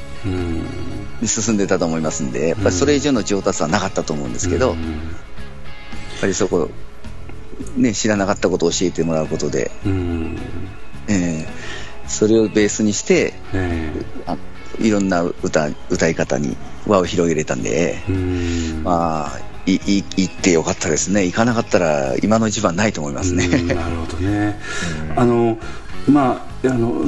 [1.26, 4.76] 進んでたと思いますんで、やっぱりそれ以上の上達はなかったと思うんですけど、やっ
[6.20, 6.70] ぱりそこ、
[7.76, 9.70] ね、知らなかったことを教えてもらうことで、
[11.08, 13.34] えー、それをベースにして、
[14.26, 14.36] あ
[14.78, 16.56] いろんな歌歌い方に
[16.86, 17.98] 輪を広げれたんで、
[18.82, 23.46] まあ、いい行ってよかったですね、行かなかったら今の一番ないと思いますね。
[23.48, 24.58] なるほどね。
[25.16, 25.58] あの
[26.08, 27.06] まああの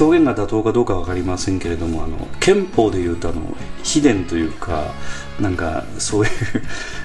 [0.00, 3.40] 表現が妥当かどうか分かりませんけれどもあの憲法でいうとあの
[3.82, 4.84] 秘伝というか
[5.40, 6.30] なんかそういう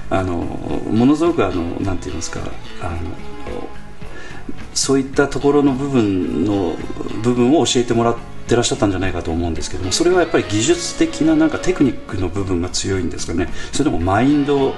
[0.10, 2.42] あのものすごくあのなんて言いますか
[2.82, 3.00] あの
[4.74, 6.76] そういったところの部分の
[7.22, 8.16] 部分を教えてもらっ
[8.48, 13.50] てらっしゃったんじゃないかと思うんですけどもそれはやっぱり技術的ななんかテクニックの部分が強いんですかね。
[13.72, 14.74] それともマインド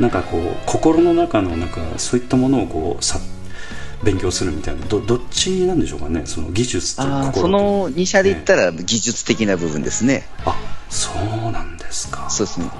[0.00, 3.04] なんかこう心の中のなんかそういったものをこう
[4.02, 4.86] 勉強するみたいな。
[4.86, 6.22] どどっちなんでしょうかね？
[6.26, 10.56] その技術と心とその2社で言ったら技術的な部分ですね、あ
[10.90, 11.10] そ
[11.48, 12.28] うなんですか。
[12.30, 12.70] そうですね。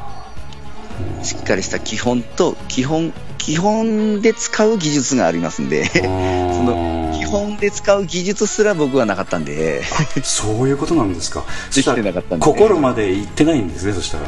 [1.22, 9.82] しっかりした基本と基本基本で使う技術がありますんで その基本で使う技術すら僕はなかったんで。
[10.22, 11.44] そういうことなんですか。
[11.74, 12.44] できてなかったんで。
[12.44, 14.24] 心までいってないんですねそしたら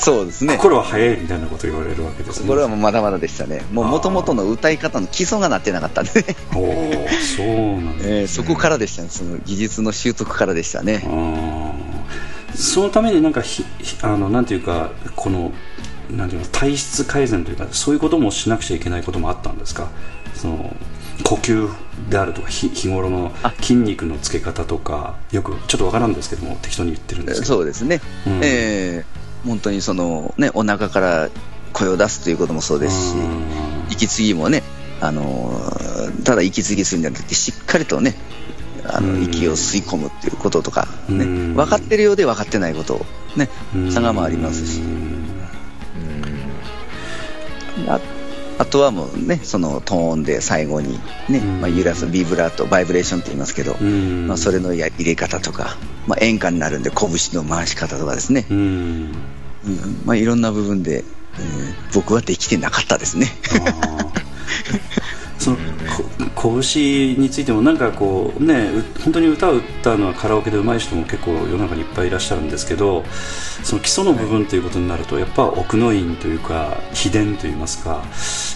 [0.00, 0.56] そうですね。
[0.56, 2.46] 心は早いみたいなこと言われるわけですね。
[2.48, 3.62] 心はまだまだでしたね。
[3.70, 6.12] もうもともとの歌い方の基礎がなってなかったんで。
[6.22, 9.08] ねおそうなんです、ね、 えー、そこからでしたね。
[9.10, 11.04] その技術の習得からでしたね。
[12.54, 13.64] そのためになんかひ
[14.00, 15.52] あのなんていうかこの
[16.10, 19.88] なんていうの体質改善というかそういうこともしなくちゃいけないこともあったんですか？
[20.34, 20.74] その
[21.24, 21.68] 呼吸
[22.08, 27.54] であるとか日日頃の筋肉のつけ方とかよくちょっとわからんですけども適当に言ってるんですけど。
[27.56, 31.30] そうですね、うん、えー本当にその、ね、お腹から
[31.72, 33.16] 声を出すということもそうですし、
[33.90, 34.62] 息継ぎもね、
[35.00, 35.52] あの
[36.24, 38.14] ただ息継ぎするんじゃなくて、しっかりとね、
[38.84, 41.24] あの息を吸い込むっていうこととか、ね、
[41.54, 43.04] 分かってるようで分かってないこと、
[43.36, 43.48] ね、
[43.90, 44.80] 差がもありますし。
[48.60, 57.08] ああとはもうね、そのトーンで最後にね、まあ、揺らすビブラート、バイブレーションって言いますけど、まあ、それのや入れ方とか、まあ、演歌になるんで拳
[57.42, 59.12] の回し方とかですね、うん。
[60.04, 61.04] まあ、いろんな部分で、
[61.38, 63.28] えー、僕はできてなかったですね。
[65.40, 65.56] その
[66.62, 68.68] 拳についてもなんかこうね
[69.02, 73.04] 本当に歌を歌うのはカラオケで上手い人も結構世の中にいっぱいいらっしゃるんですけど
[73.64, 78.04] その基礎の部分ということになるとやっぱ奥の院というか秘伝といいますか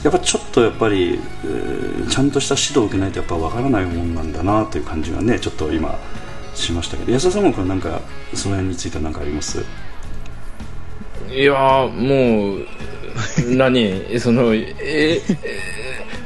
[0.03, 5.99] やっぱちょっとやっぱり、えー、ちゃんとした指導を受けないとやっぱ分からないもんなんだなという感じがねちょっと今
[6.55, 7.13] しましたけど。
[7.13, 8.03] 安田さんもなんか
[8.35, 9.65] その辺については何かあります？
[11.33, 12.67] いやもう
[13.49, 14.21] 何？
[14.21, 15.21] そのええ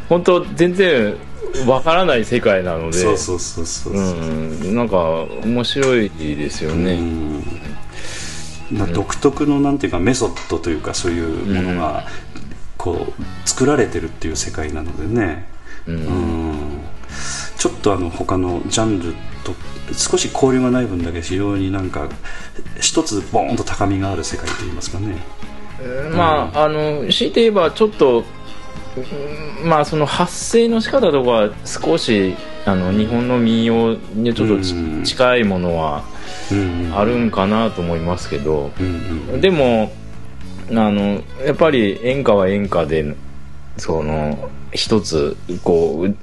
[0.09, 1.15] 本当全然
[1.67, 2.99] わからない世界なので。
[2.99, 4.03] そうそうそうそうそう。
[4.03, 4.97] うん、なんか
[5.45, 6.99] 面白いですよね、
[8.93, 12.05] 独特のなんていうかメソッドというかそういうものが
[12.77, 15.49] こう作られてるっていう世界なのでね、
[15.87, 15.95] うん。
[15.95, 16.81] うん。
[17.59, 19.55] ちょっとあの他のジャンルと
[19.93, 22.09] 少し交流がない分だけ非常になんか
[22.81, 25.17] 一つボーンと高みがある世界といいますかね。
[26.15, 28.25] まああの強いて言えばちょっとうん
[29.65, 32.35] まあその発声の仕方とか少し
[32.65, 36.05] あの日本の民謡にちょっと近いものは
[36.51, 38.87] うんあるんかなと思いますけど、うん
[39.35, 39.93] うんでも
[40.71, 43.17] あのやっぱり演歌は演歌で
[43.79, 45.35] その一つ
[45.65, 46.15] こう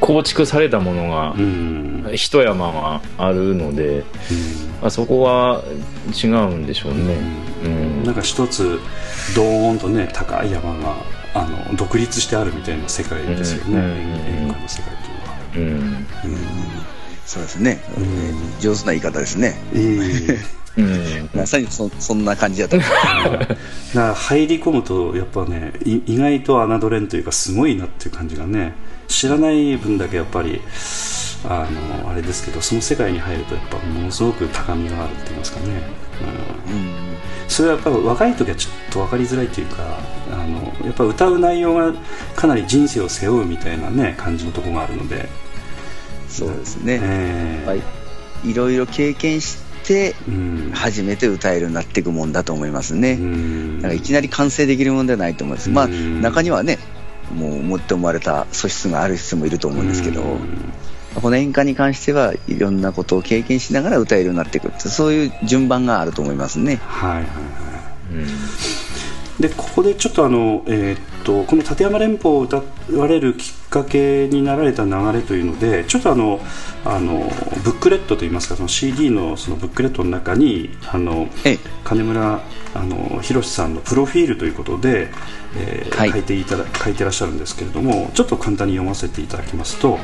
[0.00, 2.10] 構築されたものがうん。
[2.14, 4.04] 一山があるので、
[4.82, 5.62] あそこは
[6.12, 7.16] 違うんでしょうね。
[7.64, 8.04] うん。
[8.04, 8.78] なんか一つ
[9.34, 10.96] ドーンとね高い山が
[11.34, 14.96] あの独立してあるみたいな世界ですよね、うん演歌の世界
[15.52, 15.84] というのは。
[15.84, 16.06] うん。
[17.26, 19.60] そうですね、えー上手な言い方ですね。
[19.74, 20.38] ええ
[20.76, 21.30] うん。
[21.34, 22.76] まさにそそんな感じだと。
[22.76, 23.94] 思います。
[23.94, 28.74] だから入り込むとやっぱねい意外と侮れんというかすごいなっていう感じがね
[29.08, 30.60] 知らない分だけやっぱり
[31.48, 31.68] あ
[32.02, 35.66] のあれですけどその世界に入るとやっぱものすごく高みがあるって言いますかね、
[36.68, 36.94] うん。
[37.48, 39.98] それはやっぱり若い時はちょっと分かりづらいというか
[40.44, 41.92] あのやっぱ歌う内容が
[42.36, 45.28] かなり人生を背負うみたいなね感じのところがあるので、
[46.28, 47.00] そうですね。
[47.02, 47.82] ええはい。
[48.44, 53.12] いろいろ経験して、うん初めて歌えるようになっていくもんだと思いますね。
[53.12, 55.70] うんだからいきなり完成できるものではないと思います。
[55.70, 56.78] まあ、うん中にはね、
[57.34, 60.72] もう持って思われた素質がある人もいると思うんですけど、うん
[61.14, 66.80] この演歌に関してはいろんなことを経験しながら歌えるようになっていくそういう順番があると思いますね。
[66.82, 68.83] はいはいはい
[69.40, 72.62] でここでちょっとあの、えーっとこの立山連峰を歌
[72.92, 76.38] われるきっかけになられた流れというのでちょっとあの
[76.84, 77.30] あの
[77.64, 82.42] ブックレットといいますかその CD のそのブックレットの中にあのええ金村
[82.74, 85.08] あの博さんのプロフィールということで、
[85.56, 89.98] えーはい書いていただ書いてらっしゃるんですけれどもちょっと簡単に読ませていただきますと。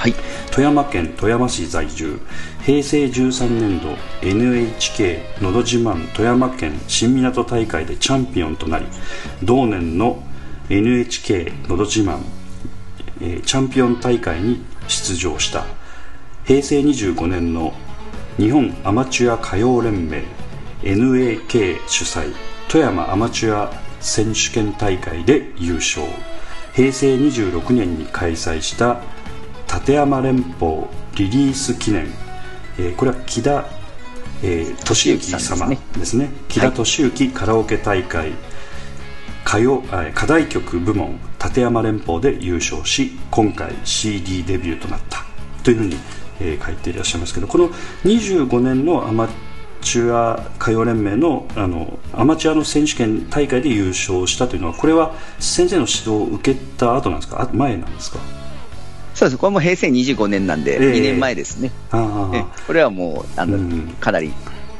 [0.00, 0.14] はい。
[0.50, 2.20] 富山県富山市在住。
[2.64, 8.86] 平成13年度 NHK のど自慢富山県新港大会でチャンピオンとなり
[9.42, 10.22] 同年の
[10.70, 12.20] NHK のど自慢、
[13.20, 15.66] えーチャンピオン大会に出場した。
[16.46, 17.74] 平成25年の
[18.38, 20.24] 日本アマチュア歌謡連盟
[20.82, 22.32] NAK 主催
[22.70, 23.70] 富山アマチュア
[24.00, 26.06] 選手権大会で優勝。
[26.72, 29.02] 平成26年に開催した
[29.72, 32.08] 立山連邦リリース記念、
[32.78, 33.64] えーこれは木田、
[34.42, 36.30] えー俊之様ですね。
[36.48, 38.32] 木田俊之カラオケ大会
[39.46, 45.24] 歌謡あ課題曲部門立山連邦で優勝し今回 CD デビューとなった
[45.62, 45.96] というふうに、
[46.40, 47.68] えー書いていらっしゃいますけどこの
[48.04, 49.28] 25年のアマ
[49.82, 57.42] チュア歌謡連盟のあのアマチュアの選手権大会で優勝したというのはこれは先生の指導を受けた後なんですか？
[57.42, 58.18] あ前なんですか？
[59.20, 59.38] そうです。
[59.38, 60.92] これも平成25年なんで、ええ。
[60.92, 61.70] 2年前ですね。
[61.92, 63.94] えこれはもう、あの、うん。
[64.00, 64.32] かなり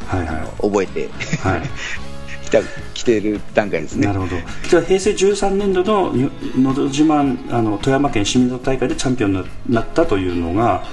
[0.07, 0.63] はいはい。
[0.63, 1.11] 覚えて
[1.43, 1.63] はい。
[2.43, 2.61] きた、
[2.95, 4.07] 来ている段階ですね。
[4.07, 4.15] な。
[4.15, 4.37] るほど。
[4.67, 10.85] じゃあ平成13年度のにのど自慢あの富山県市民の大会でチャンピオンになったというのが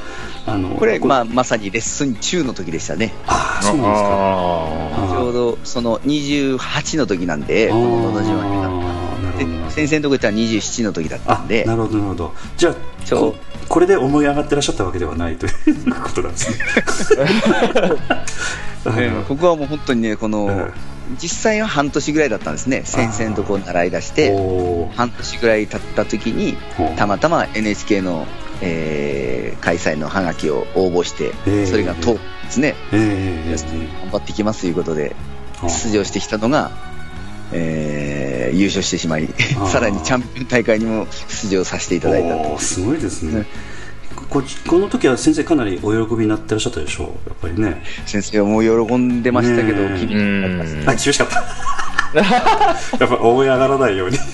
[0.46, 3.14] あのこれ、まあ、まさにレッスン中の時でしたね。
[3.28, 5.16] ああそうなんですか。
[5.16, 8.87] ちょうどその28の時なんで、ののど自慢になっあ
[9.70, 11.64] 先生のとこ行ったら27の時だったあんで。
[11.66, 12.34] な、るほどなるほど。
[12.56, 12.76] じゃあ
[13.06, 13.36] ちょこ
[13.70, 15.52] これで思い上がってらっしゃったわけではないという
[16.02, 16.58] ことなんですね。
[18.98, 20.74] ええここはもう本当にね、この、うん
[21.22, 22.82] 実際は半年ぐらいだったんですね。
[22.84, 24.36] 先生のとこ習い出して、
[24.94, 26.58] 半年ぐらい経った時に
[26.98, 28.28] たまたま NHK の、
[28.62, 31.66] えー開催のハガキを応募して、ええ。
[31.66, 32.76] それが通ったんですね。
[32.92, 35.16] ええええよし頑張っていきますということで、
[35.62, 36.72] あ出場してきたのが、
[37.54, 39.28] えー優勝してしまい
[39.62, 41.06] あ、 さらにチャンピオン大会にも
[41.44, 43.40] 出場させていただいたすごいですね。
[43.42, 43.46] ね
[44.30, 47.30] ここの時は先生かなりお喜びになってらっしゃったでしょう？
[47.30, 47.84] やっぱりね。
[48.06, 52.98] 先生はもう喜んでましたけど、ねえ厳しかったしかった。
[53.00, 54.18] やっぱ思い上がらないように。
[54.18, 54.28] やっ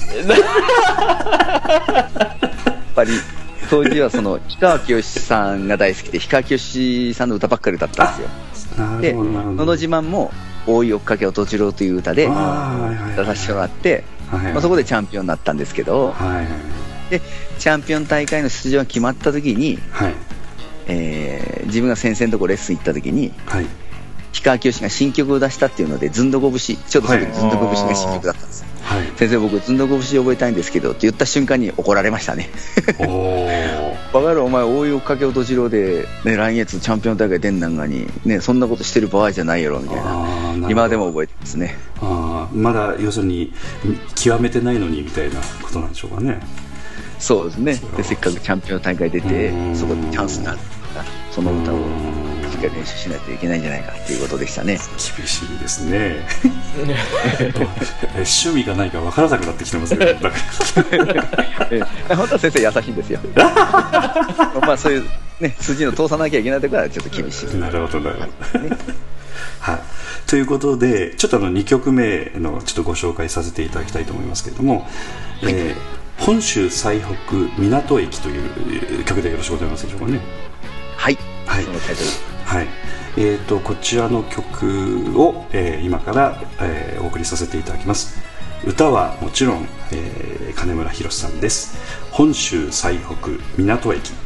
[2.95, 3.11] ぱり
[3.69, 8.23] 当時はその氷川きよしさんが大好きで氷川きよしさんの歌ばっかり歌ったんで
[8.55, 8.79] すよ。
[9.01, 9.65] で「なるほどなるほのど。
[9.65, 10.31] ど自慢」も
[10.67, 12.33] 「大い追っかけ落とちろう」という歌で出
[13.25, 16.47] させてもらって、あ、そこでチャンピオンになったんですけどはい
[17.09, 17.21] で
[17.59, 20.13] チャンピオン大会の出場が決まった時に、はい。
[20.87, 23.65] えー自分が先生のとこレッスン行った時にはい。
[24.33, 27.33] 氷川きよしが新曲を出したっていうのでずんどこ節ちょうどその時はい。
[27.33, 32.49] ずんどこ節が新曲だったんですよ、は先生僕ずんどこ節覚えたいんですけどって言った瞬間に怒られましたね。
[34.13, 40.69] バカ野郎お前応用かけ落としろで、ね、来月チャンピオン大会出んなんがに、ね、そんなことしてる場合じゃないやろみたいな。
[40.69, 41.75] 今でも覚えてますね。
[42.01, 43.53] あまだ要するに
[44.15, 46.39] 極めてないのにみたいなことなんでしょうかね。
[47.19, 47.79] そうですね。
[47.97, 51.77] でせっかくチャンピオン大会出てそこでチャンスがあるからその歌を
[52.53, 54.77] しっかり練習しないといけないんじゃないかっていうことでしたね。
[55.17, 56.23] 厳しいですね。
[58.13, 60.19] 趣味がないか分からなくなってきてますね。
[62.09, 63.19] 本当は先生優しいんですよ。
[63.35, 65.05] まあそういう
[65.39, 67.57] ね筋の通さなきゃいけないところはちょっと厳しい。
[67.57, 68.77] なるほどなるほど、ね、
[69.59, 69.79] はい。
[70.27, 74.81] ということでちょっとあの2曲目のちょっとご紹介させていただきたいと思いますけれども、
[75.41, 77.09] はい、えー、本州最北
[77.57, 80.19] 港駅という曲でよろしくお願いしますでしょうかね。
[80.97, 81.17] はい。
[81.47, 81.65] はい、
[82.53, 82.67] はい。
[83.17, 88.21] えーと、こちらの曲を、えー、今から、えー、お送りさせていただきます。
[88.63, 91.79] 歌はもちろん、えー、金村博さんです。
[92.11, 93.15] 本州最北
[93.57, 94.22] 港駅。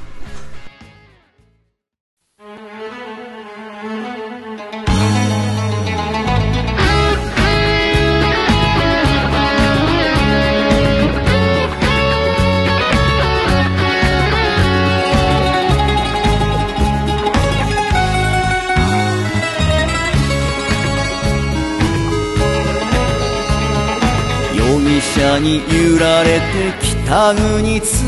[25.39, 28.03] に揺られて北国津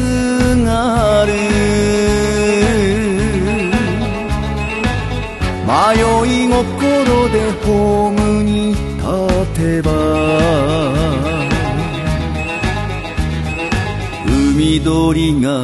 [0.66, 1.34] 軽
[5.68, 5.70] 迷
[6.44, 9.06] い心でホームに立
[9.54, 9.92] てば
[14.26, 15.64] 海鳥が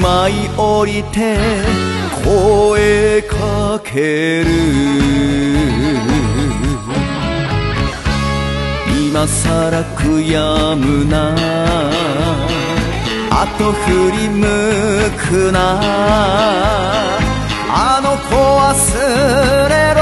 [0.00, 1.36] 舞い降りて
[2.24, 6.17] 声かける。
[9.18, 11.34] 今さら悔やむな。
[13.30, 14.46] 後振り向
[15.28, 15.80] くな。
[17.68, 18.70] あの子忘
[19.68, 20.00] れろ。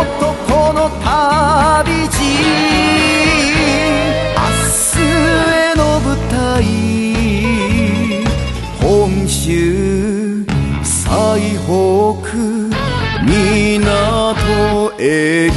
[0.00, 2.18] 男の旅路。
[4.34, 4.42] 明
[4.90, 6.66] 日への舞台。
[8.82, 10.44] 本州
[10.82, 10.98] 最
[11.68, 12.50] 北。
[13.22, 15.49] 港駅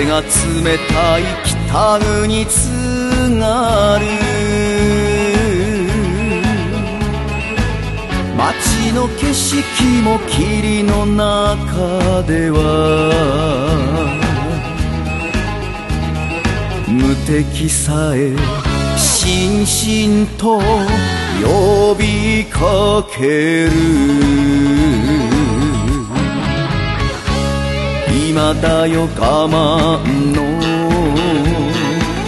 [0.00, 0.26] 風が冷
[0.88, 2.70] たい北国津
[3.38, 4.06] 軽
[8.36, 12.56] 街の景色も霧の中では
[16.88, 18.34] 無敵さえ
[18.96, 20.60] しんしんと
[21.44, 25.29] 呼びかける。
[28.40, 30.00] 今だよ我慢
[30.34, 30.40] の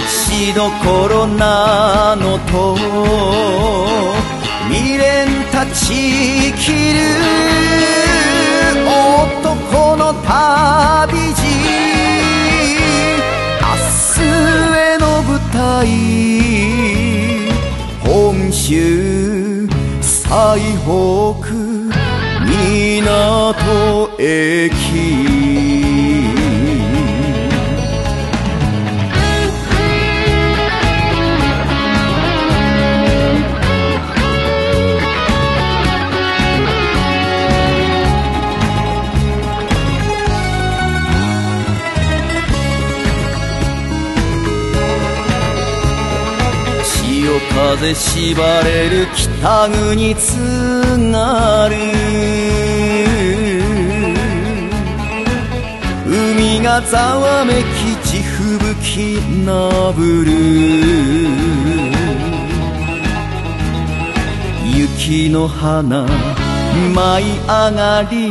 [0.06, 2.76] しどころなのと
[4.68, 6.98] 未練断ち切る
[8.84, 11.40] 男の旅路
[13.62, 13.64] 明
[14.12, 14.20] 日
[14.76, 15.56] への舞台
[18.04, 19.66] 本州
[20.02, 20.92] 最北
[23.02, 24.91] 港駅
[47.82, 50.38] 風縛れる北国津
[51.10, 51.76] 軽
[56.06, 60.30] 海がざわめき地吹雪なぶる。
[64.78, 66.06] 雪の花
[66.94, 68.30] 舞い上がり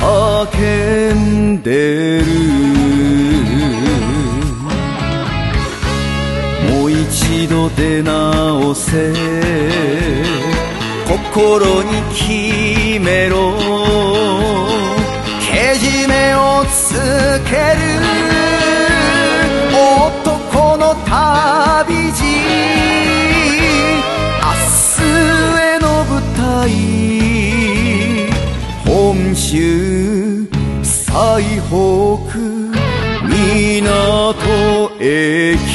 [0.00, 2.24] 叫んでる。
[6.90, 9.12] 一度出直せ。
[11.06, 13.54] 心に決めろ。
[15.50, 16.94] けじめをつ
[17.48, 17.82] ける。
[19.72, 22.22] 男の旅路。
[24.40, 24.46] 明
[24.96, 25.02] 日
[25.60, 26.70] への舞台。
[28.84, 30.46] 本州
[30.82, 31.02] 最
[31.68, 32.34] 北。
[33.54, 35.73] 港駅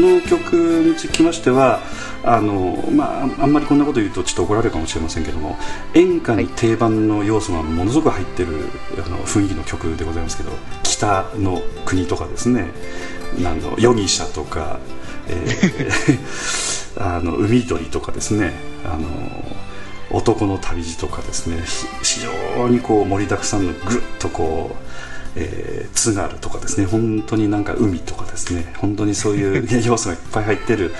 [0.00, 1.80] この曲につきましては
[2.22, 5.56] あのまあ、あんまりこんなこと言うとちょっと怒られるかもしれませんけども
[5.94, 8.68] 演歌に定番の要素がものすごく入ってる
[9.04, 12.70] あの雰囲気の曲でございますけど北の国とかですね
[13.38, 14.80] あの夜汽車とか、
[15.28, 16.70] えー
[17.00, 18.52] あの海鳥とかですね
[18.84, 19.08] あの
[20.10, 21.62] 男の旅路とかですね
[22.02, 22.20] ひ非
[22.58, 26.86] 常にこう盛りだくさんのぐっとこう、えー津軽とかですね。
[26.86, 28.72] 本当になんか海とかですね。
[28.78, 30.94] 本当にそういう 要素がいっぱい入ってる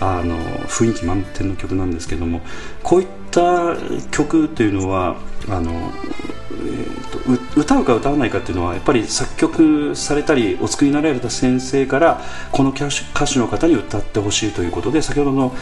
[0.00, 2.40] あの雰囲気満点の曲なんですけども
[2.82, 3.76] こういった
[4.10, 5.16] 曲というのは
[5.50, 7.18] あの、えーと
[7.56, 12.20] う歌うか歌わないかっていうのはやっぱり作曲されたりお作りになられた先生から
[12.52, 15.54] この歌手歌手の方に歌ってほしいということで先ほどの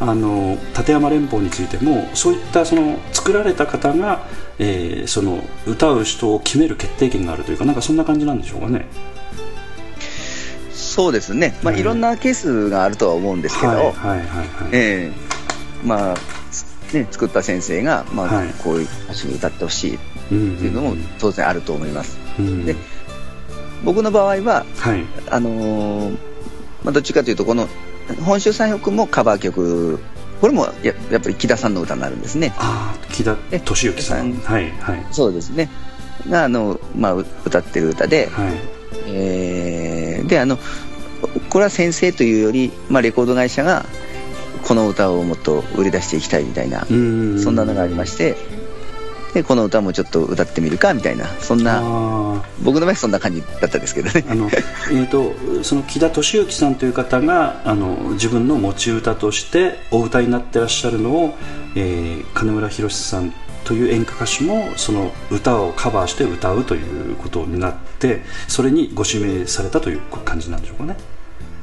[0.00, 4.26] あの立山連邦についてもそういったその作られた方が、
[4.58, 8.86] えーその歌う人を決める決定権があるというかなんかそんな感じなんでしょうかね。
[10.72, 14.28] そうですね、まあ、うんいろんなケースがあるとは思うんですけど、はいはいはいはい。
[14.72, 16.39] ええまあ
[16.92, 18.48] ね、作った先生が、まあはい。
[18.62, 19.98] こういう歌手に歌ってほしいっ
[20.32, 22.18] うんていうのも当然あると思います。
[22.38, 22.74] うんで
[23.84, 25.04] 僕の場合ははい。
[25.30, 26.18] あのー
[26.84, 27.68] まあ、どっちかというとこの
[28.24, 29.98] 本州三北もカバー曲
[30.40, 32.52] これもややっぱり木田さんの歌になるんですね。
[32.58, 34.32] ああ木田え敏之さん。
[34.34, 35.06] はいはい。
[35.12, 35.70] そうですね。
[36.28, 38.54] があの、まあ、う歌ってる歌で、はい。
[39.08, 40.58] えーであの
[41.50, 43.84] これは先生というより、まあ、レコード会社が
[44.64, 47.40] この歌をもっと売り出していきたいみたいな、うん。
[47.40, 48.36] そんなのがありまして
[49.34, 54.24] でこの歌もちょっと歌ってみるかみたいなそんなあ僕の場合そんな感じだったんですけどね。
[54.26, 54.50] ーあの
[54.90, 61.34] えー、とその木田敏之さんという方があの自分の持ち歌としてお歌になってらっしゃるのを、
[61.76, 63.32] えー金村博さん
[63.64, 66.78] という演歌歌手もその歌をカバーして歌うとい
[67.12, 70.96] うことになってそれにご指名されたという感じなんでしょうかね。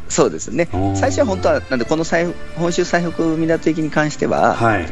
[0.10, 0.70] そうですね。
[0.96, 4.86] 最初は本当はなんでこの最本州最北港駅に関しては、はい、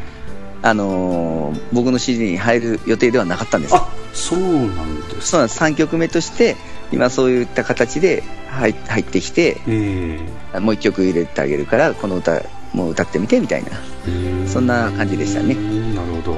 [0.62, 5.28] あのー僕の CD に入る予定ではなかったんですあそうなんです。
[5.30, 5.60] そうなんです。
[5.62, 6.56] 3曲目として
[6.92, 10.20] 今そういった形で入入ってきてえ
[10.60, 12.42] もう1曲入れてあげるからこの歌
[12.74, 14.48] もう歌ってみてみたいな、ー。
[14.48, 15.54] そんな感じでしたね。
[15.54, 16.38] うんなるほど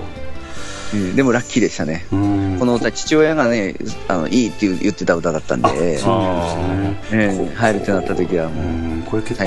[0.94, 1.16] うん。
[1.16, 2.06] でもラッキーでしたね。
[2.12, 2.58] うん。
[2.60, 3.76] この歌父親がね
[4.08, 7.20] あのいいって言ってた歌だったんあで、そうなんですね。
[7.24, 8.66] ええ入るってなった時はうもう。
[8.98, 9.02] ん。
[9.04, 9.46] これ結構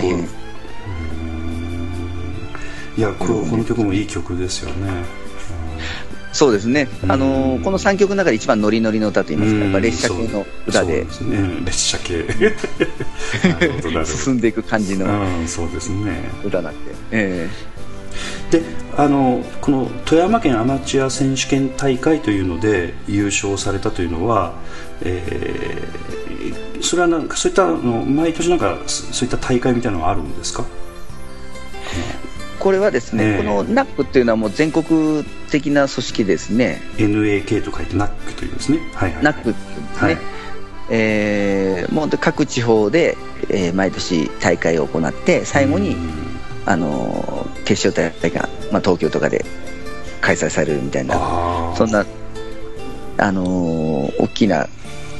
[2.96, 5.20] いやこれこの曲もいい曲ですよね。
[6.32, 7.12] そうですね、うん。
[7.12, 12.24] あのこの3曲の中で一番ノリノリの歌といいますか、やっぱ列車系の歌でそうそうですね列車系
[14.06, 16.74] 進んでいく感じのどうんそうですね歌なん
[18.50, 18.62] で、
[18.96, 24.54] あのこの富山県アマチュア選手権大会というので優勝されたというのは、
[25.02, 26.10] えー
[26.82, 30.64] それはなんかそういったあの毎年なんかそそういった大会みたいなのがあるんですか？
[30.64, 33.36] えこれはですね、ええ。
[33.36, 38.78] この NAC っていうのはもう全国的な組織ですね、NAK と書いて NAC というんですね。
[38.94, 39.24] はいはい。
[39.24, 39.56] NAC ですね、
[39.96, 40.18] はい。
[40.88, 43.18] えーもう各地方で、
[43.50, 46.29] えー毎年大会を行って最後に、うん
[46.70, 49.44] あのー決勝大会が、まあ、東京とかで
[50.20, 52.04] 開催されるみたいなそんな、
[53.18, 54.66] あのー大きな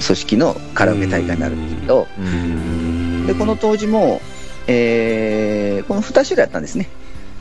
[0.05, 3.27] 組織のカラオケ大会になるんですけど、うん。
[3.27, 4.21] でこの当時も、
[4.67, 6.89] えーこの2種類あったんですね。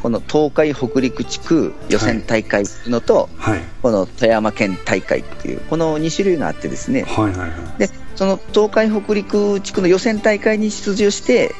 [0.04, 3.62] この東海北陸地区予選大会のと、はい。
[3.82, 7.52] この富山県大会っていう、この2種類があってですね、はいはいはい。
[7.80, 11.56] でその東海北陸地区の予選大会に出場して、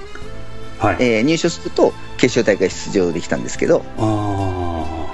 [0.80, 0.98] はい。
[1.00, 5.12] えー入賞すると決勝大会出場できたんですけど、あ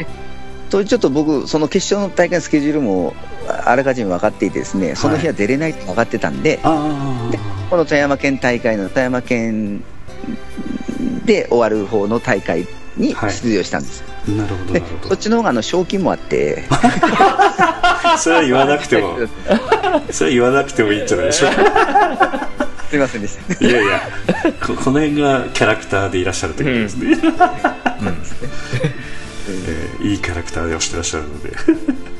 [0.69, 3.15] 当時ちょっと僕、その決勝の大会のスケジュールも
[3.47, 7.39] あらかじめ分かっていてですね、その日は出れないって分かってたんで、ああで
[7.69, 9.83] この富山県大会の富山県
[11.25, 15.09] で終わる方の大会に出場したんです、あなるほど。
[15.09, 16.63] そっちの方があの賞金もあって、
[18.11, 19.17] ど それは言わなくても。
[20.11, 22.49] それは言わなくてもいいんじゃないでしょうか
[22.89, 23.65] すみませんでした。
[23.65, 24.01] いやいや
[24.65, 27.17] ここの辺がキャラクターでいらっしゃるということですね、
[29.49, 31.51] えーいいキャラクターで押してらっしゃるので。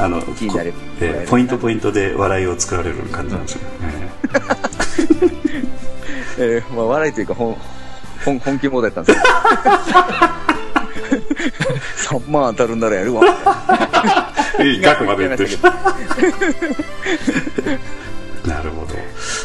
[0.00, 3.68] あのえーポイントポイントで笑いを作られる感じなんですよね、
[6.38, 7.56] えーまあ、笑いというか本
[8.24, 9.20] 本本気モードやったんです
[12.08, 13.24] けど3万当たるんならやるわ
[14.60, 15.50] えー額まで言ってる
[18.48, 18.94] なるほど。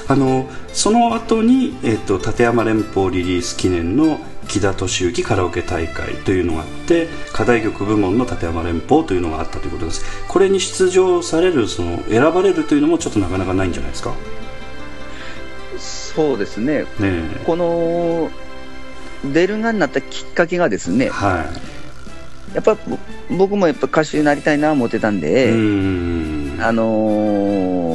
[0.08, 10.04] あのその後に、えー、と立山連邦リリース記念の木田敏行カラオケ大会というのがあって課題曲部門の立山連邦というのがあったということです。
[10.28, 14.10] これに出場されるその選ばれるというのもちょっとなかなかないんじゃないですか？
[14.10, 14.16] ね
[15.78, 16.86] そうですね。
[17.01, 17.41] え。
[17.45, 18.30] この
[19.26, 21.45] 出るがになったきっかけがですねは
[22.54, 22.99] やっぱぼ
[23.38, 26.58] 僕もやっぱ歌手になりたいな思ってたんい、で、ん。
[26.62, 26.84] あの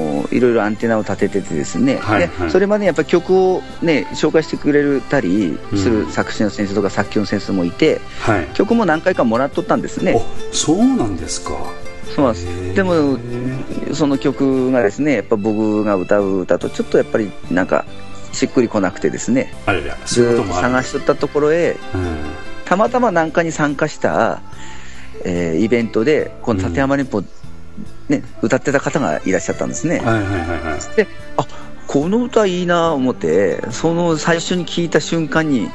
[0.05, 2.47] ーいろいろアンテナを立てててですね、はいはい。
[2.47, 8.47] でそれまでやっぱ曲をね紹介してくれたりすうんる作詞の先生とか作曲の先生もいて、はい。
[8.55, 10.15] 曲も何回かもらっとったんですね。
[10.15, 11.53] おそうなんですか。
[12.15, 12.75] そうなんです。
[12.75, 13.19] でも
[13.95, 17.85] その曲がですねやっぱ僕が歌う歌とちょっとやっぱりなんか
[18.33, 19.55] しっくりこなくてですね。
[20.07, 22.17] ずっこと探しとったところへうん。
[22.65, 24.43] たまたま何かに参加した、
[25.25, 27.25] えーイベントでこの立山連邦、
[28.09, 29.99] ね、歌ってた方がいらっしゃったんですね。
[29.99, 30.97] はいはいはいはい。
[30.97, 31.07] で
[31.37, 31.47] あ
[31.87, 35.71] この歌いいな思ってその最初に聞いた瞬間に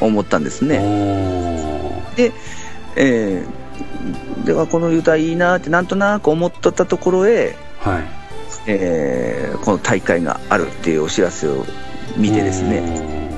[0.00, 0.78] 思ったんですね。
[2.16, 2.32] で、
[2.96, 3.66] えー
[4.44, 8.04] ではこの歌いいなってなんとなく思っとったところへ、はい。
[8.68, 11.64] えーこの大会があるっていうお知らせを
[12.16, 12.82] 見てですね、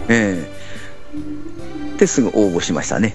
[0.09, 1.97] えー。
[1.97, 3.15] ですぐ応募しましたね。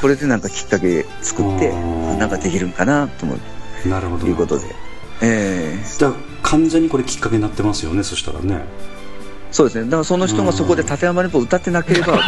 [0.00, 3.38] これでなんかきっかけ作ってうんなんかできるんかなと思う。
[3.84, 4.26] ーなるほど。
[4.26, 4.64] いうことで、
[5.22, 6.12] えーじゃあ
[6.42, 8.60] 完全にこれきっかけになってますよねそしたらね。
[9.50, 9.84] そうですね。
[9.84, 12.18] だからその人がそこで立山連邦歌ってなければ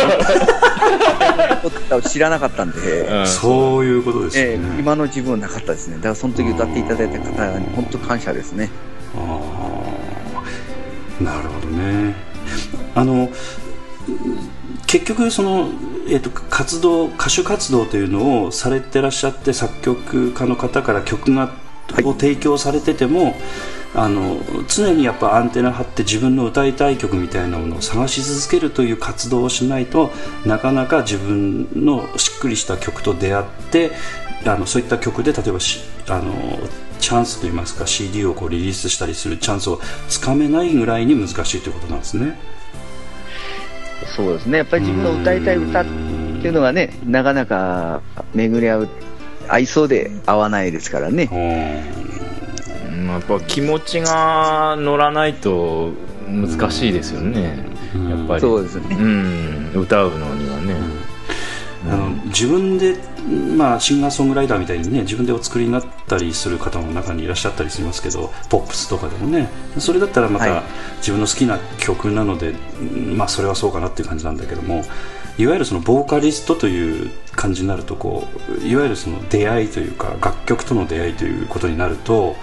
[2.08, 3.84] 知らなかったんで、うんそう。
[3.84, 5.96] いうことですね、ー今の自分はなかったですね。
[5.96, 8.70] だからその時歌っていただいた方に本当感謝ですね。
[9.16, 9.38] あ
[11.20, 12.14] あなるほどね。
[12.94, 13.28] あの
[14.86, 15.68] 結局その、
[16.10, 21.54] えー、と活動歌手活動というのをされてらっしゃって作曲家の方から曲が、
[22.04, 23.34] を提供されてても
[23.94, 24.38] あの
[24.68, 30.12] 常にやっぱアンテナ張って自分の歌いたい曲みたいなものを探し続けるという活動をしないと
[30.46, 33.90] なかなか自分のしっくりした曲と出会って
[34.46, 36.32] あのそういった曲で例えばしあの
[37.00, 42.38] チャンスといいますか CD をこうリリースしたりするチャンスをつかめないぐらいに難しいということなんですね。
[44.06, 44.58] そうですね。
[44.58, 48.02] やっぱり自分の歌いたい歌っていうのがねなかなか
[48.34, 48.88] 巡り合う
[49.48, 51.28] 合いそうで合わないですからね。
[51.30, 53.06] うん。
[53.08, 55.90] やっぱ気持ちが乗らないと
[56.28, 58.40] 難しいですよね、うんやっぱり。
[58.40, 58.96] そうですね。
[58.98, 59.72] うん。
[59.74, 60.74] 歌うのにはね、
[61.88, 62.96] あの自分で、
[63.56, 69.48] まあ、シンガーソングライターみたいにね自分でお作りになったりする方も中にいらっしゃったりしますけどポップスとかでもね。
[69.78, 70.62] それだったらまたはい。
[70.98, 74.84] 自分の好きな曲なので、うんまあ、それはそうかなっていう感じなんだけども
[75.38, 78.24] いわゆるそのボーカリストという感じになるとこ
[78.62, 82.36] ういわゆるその出会いというか楽曲との出会いということになると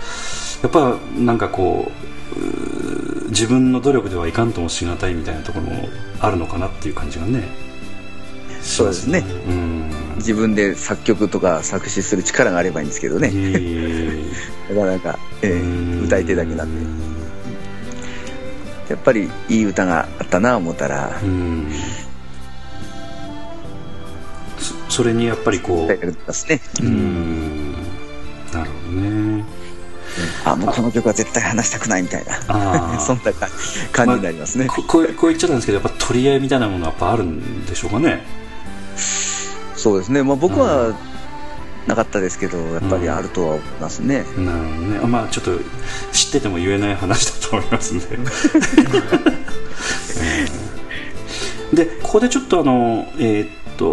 [0.63, 7.66] やっぱなんかこう自分の努力ではいかんともしがたいみたいなところもあるのかなっていう感じがね
[8.61, 9.23] そうですね。
[9.47, 9.91] うん。
[10.17, 13.29] 自分で作曲とか作詞する力があればいいんですけどね。
[14.69, 17.07] なかなか、えー歌い手だけなんで。
[18.89, 21.19] やっぱりいい歌があったな思ったら。
[21.21, 21.71] うん。
[24.57, 25.87] そそれにやっぱりこう。
[26.81, 27.73] うん。
[28.53, 29.45] なるほどね。
[30.45, 32.99] あもうこの曲は絶対話したくないみたいな。
[32.99, 33.49] そんな感
[33.91, 38.25] 感じになりますね、ここうこう言っちゃったんですけどやっぱ取り合いみたいなものはやっぱあるんでしょうかね
[38.97, 40.93] そうですね、まあ、僕は
[41.87, 44.41] なかったですけどやっぱりあるとは思いますね、なるほど
[44.87, 44.99] ね。
[45.03, 45.51] あまあちょっと
[46.11, 48.19] 知ってても言えない話だと思いますんで う
[51.73, 51.75] ん。
[51.75, 53.87] でここでちょっとあのえーっと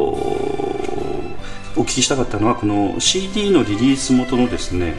[1.76, 4.94] お聞きしたかったのはこの CD のリリース元のですね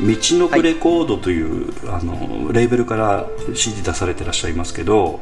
[0.00, 5.20] 道のくレコードという、あのレーベルから CD 出されてらっしゃいますけど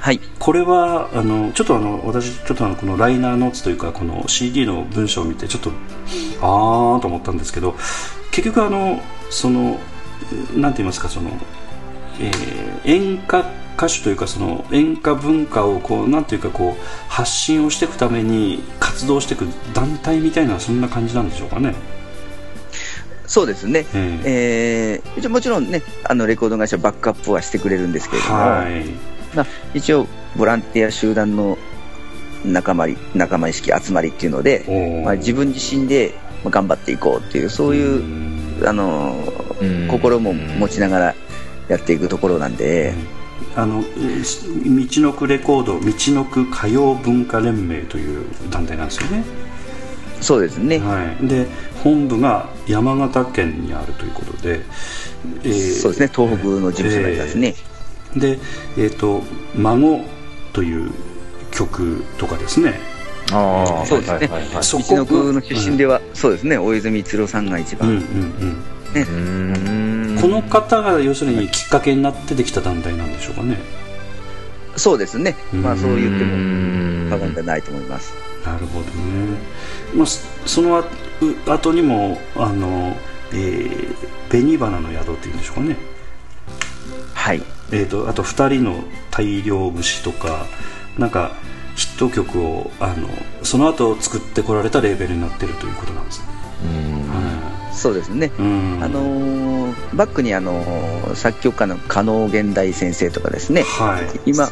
[0.00, 0.20] はい。
[0.38, 5.70] これはあのちょっとあの私ちょっとあのこのライナーノーツというかこの CD の文章を見てちょっと
[6.40, 7.74] あーと思ったんですけど
[8.30, 9.78] 結局あのその
[10.56, 11.30] なんて言いますかその、
[12.18, 13.44] えー演歌
[13.76, 21.74] 歌手というかその演歌文化をこうなんていうかこう発信をしていくために活動していく団体みたいなそんな感じなんでしょうかね。
[23.26, 25.20] そうですね、ええ。
[25.20, 30.06] ーもちろんねあのレコード会社バックアップはしてくれるんですけれども、はいまあ、一応
[30.36, 31.58] ボランティア集団の
[32.44, 36.14] 仲間り仲間意識集まりっていうので、まあ、自分自身で
[36.44, 39.14] 頑張っていこうっていうそういう、あの
[39.90, 41.14] 心も持ちながら
[41.68, 42.94] やっていくところなんで。
[43.56, 43.86] あの道
[45.02, 49.24] のくレコード道のく歌謡文化連盟という団体なんですよね。
[50.20, 51.46] そうですね、はい、で
[51.82, 54.60] 本部が山形県にあるということで、
[55.42, 56.10] えー、そうですね。
[56.14, 57.69] 東北の事務所がありますね、えー、
[58.16, 58.38] で、
[58.76, 59.22] えーと
[59.56, 60.04] 「孫」
[60.52, 60.90] という
[61.50, 62.80] 曲とかですね。
[63.32, 66.58] ああそうですね、はいはいはい、そこの出身では、うん、そうですね。
[66.58, 69.04] 大泉逸郎さんが一番、うんうんう
[70.08, 70.14] ん。
[70.16, 73.58] ね、この方が要するにきっかけになってできた団体なんでしょうかね。
[74.76, 75.36] そうですね。
[75.52, 78.14] まあそう言っても過言ではないと思います。
[78.44, 79.38] なるほどね、
[79.94, 80.06] まあ、
[80.46, 80.82] その
[81.46, 82.96] 後にもあの、
[83.32, 83.94] えー、
[84.30, 85.76] 紅花の宿っていうんでしょうかね。
[87.14, 87.42] はい
[87.72, 90.46] えーと、あと2人の大量節とか
[90.98, 91.36] なんか
[91.76, 93.08] ヒット曲をあの
[93.42, 96.26] その後作ってこられたレーベルになってるということなんですね。
[96.64, 97.00] うん。
[97.72, 104.50] そうですね、あのー、バックに、あのー、作曲家の加納現代先生とかですね、はい、今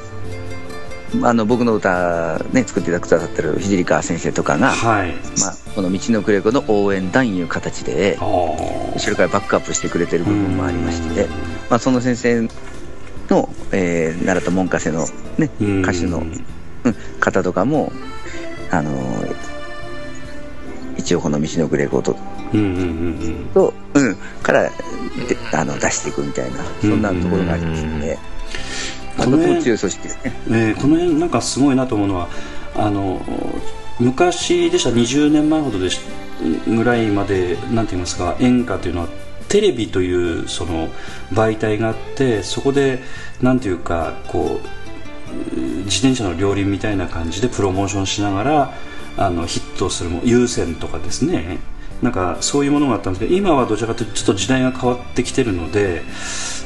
[1.22, 5.14] あの僕の歌、ね、作ってくださってる聖川先生とかが、はい。
[5.40, 11.26] まあ、この「道のくれ子」の応援団いう形で後ろからバックアップしてくれてる部分もありまして、
[11.70, 12.48] まあ、その先生
[13.28, 15.06] の、えー、奈良と門下生の、
[15.38, 15.50] ね、
[15.82, 16.20] 歌手の、う
[16.90, 17.92] ん、方とかも、
[18.70, 19.36] あのー、
[20.96, 22.16] 一応この「道のくれ子と」
[23.54, 24.70] と、うん、から
[25.52, 28.18] あの出していくみたいなそんなところがありますので。
[29.18, 32.28] この辺強い組織ですね、えー、この辺なんかすごいなと思うのは
[32.76, 33.20] あの
[33.98, 36.00] 昔でした20年前ほどでし
[36.66, 39.08] ぐらいまでなんて言いますか演歌というのは
[39.48, 40.88] テレビというその
[41.32, 43.00] 媒体があってそこで
[43.42, 48.74] 何ていうかこう自転車の両輪みたいな感じでプロモーションしながら
[49.16, 51.58] あのヒットするも優先とかですね。
[52.02, 56.02] なんかそういうものがあったんですけど今はどちらかというとちょっと時代が変わってきてるので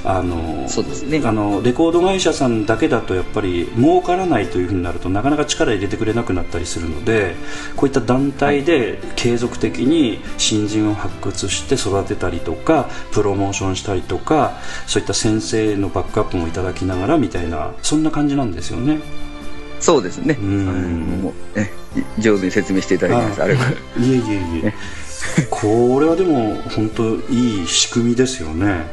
[0.05, 7.37] あのそうですね、あのレコード会社さんだけだとやっぱり儲からないというふうになるとなかなか力入れてくれなくなったりするので
[7.77, 14.59] こういった団体で継続的に新人を発掘して育てたりとかプロモーションしたりとか
[14.89, 19.01] そういった先生のバックアップもいただきながらみたいなそんな感じなんですよね。
[19.79, 20.37] そうですね。
[20.41, 21.71] うん、もうね
[22.19, 23.43] 上手に説明していただきます。
[23.43, 23.59] あれい
[24.01, 24.75] えいえいえ。
[25.39, 28.87] ね、 これはでも本当いい仕組みですよね。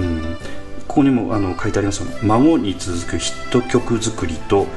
[0.00, 0.36] うん、
[0.86, 4.68] ここにもあの書いてあります孫に続くヒット曲作りと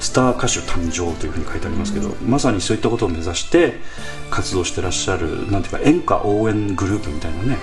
[0.00, 3.74] スター歌手誕生というふうに書いてありますけど、まさにそういったことを目指して
[4.30, 7.58] 活動してらっしゃるなんていうか演歌応援グループみたいなね。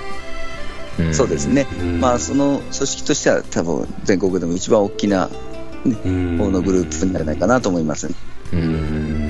[1.00, 5.30] うん、そうですね、うん、まあその組織としては多分全国でも一番大きな、
[5.86, 8.10] ね、うん、方のグループにならないかなと思います、
[8.52, 9.30] うん。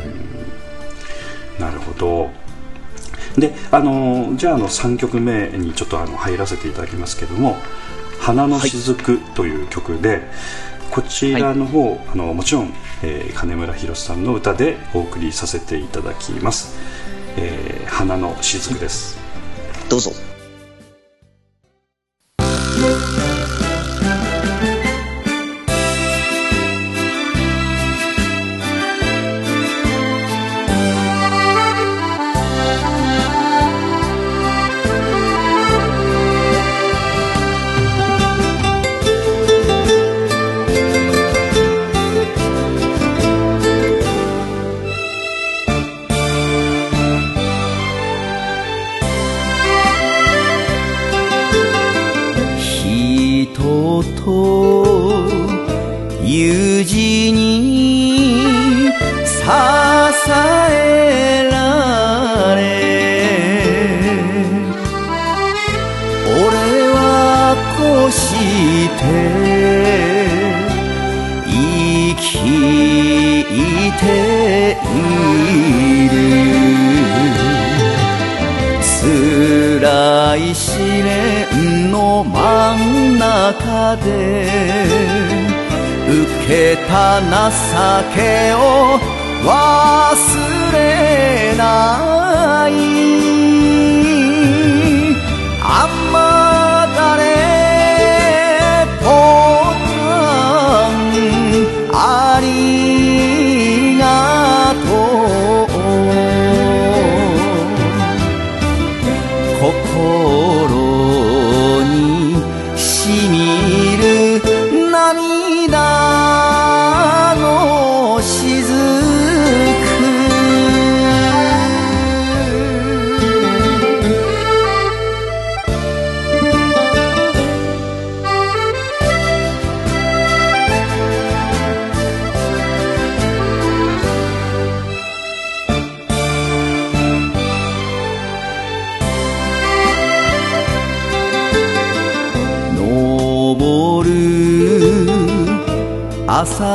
[1.59, 2.30] なるほど
[3.38, 7.56] であのじゃああの3曲目にちょっとあの入らせていただきますけども
[8.20, 10.22] 「花の雫」という曲で、はい、
[10.90, 12.74] こちらの方、はい、あのもちろん、
[13.04, 16.76] えー、金村宏さんの歌でお送りさせていただきます
[17.38, 19.18] 「えー、花の雫」です、
[19.88, 20.12] どうぞ
[71.45, 72.39] 生き
[73.99, 74.05] て
[74.82, 76.16] いる。
[78.82, 82.36] つらい試練の真
[83.14, 84.08] ん中で
[86.08, 87.28] 受けた情
[88.16, 88.58] けを
[89.43, 89.47] 忘
[90.74, 90.76] れ
[91.58, 91.62] な
[92.70, 93.16] い。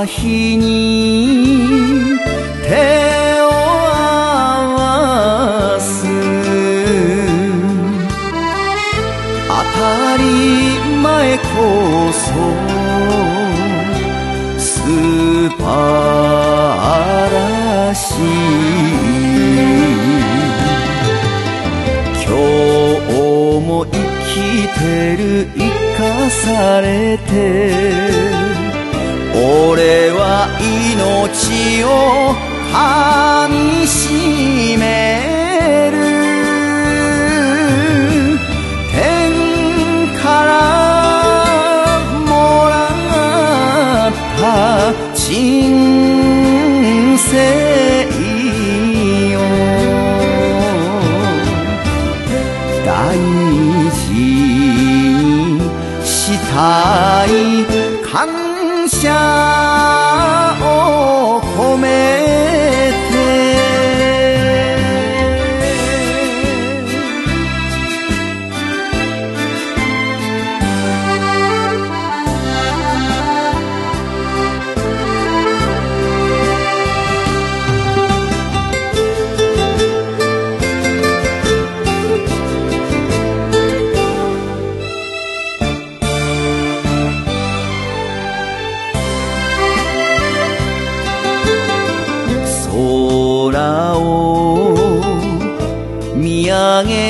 [0.06, 2.18] 日に
[2.66, 3.96] 手を合
[4.74, 6.06] わす
[9.48, 10.22] 当たり
[11.02, 11.42] 前こ
[12.12, 12.22] そ
[14.58, 14.70] 素
[15.48, 15.60] 晴
[17.32, 18.22] らしい。
[22.24, 22.30] 今
[23.06, 23.12] 日
[23.66, 24.32] も生き
[24.78, 24.80] て
[25.16, 25.22] る
[25.56, 25.60] 生
[25.96, 26.00] か
[26.30, 26.40] さ
[26.80, 26.86] れ
[27.18, 28.11] て。
[29.76, 32.34] れは命を
[32.72, 35.21] かみしめ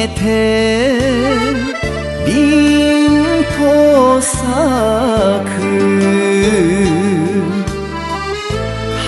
[0.03, 0.99] げて
[2.27, 4.41] 凛と咲
[5.45, 5.61] く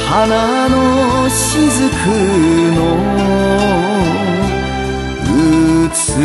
[0.08, 1.68] 花の雫
[2.76, 2.78] の
[5.56, 6.22] 美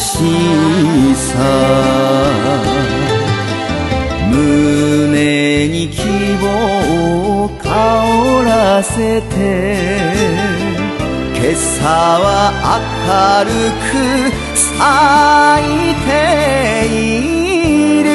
[0.00, 0.08] し
[1.14, 1.28] さ。
[4.28, 6.02] 胸に希
[6.40, 10.49] 望を香らせて。
[11.86, 13.50] は明る
[13.88, 13.92] く
[14.54, 14.68] 咲
[15.64, 16.10] いて
[16.86, 18.08] いる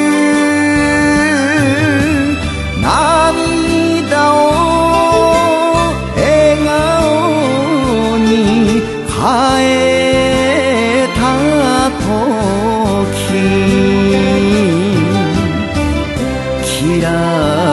[2.82, 4.36] 涙を
[6.16, 6.22] 笑
[6.66, 8.30] 顔に
[9.10, 9.18] 変
[9.62, 11.20] えた
[12.02, 12.06] 時
[16.64, 16.70] き
[17.02, 17.06] ら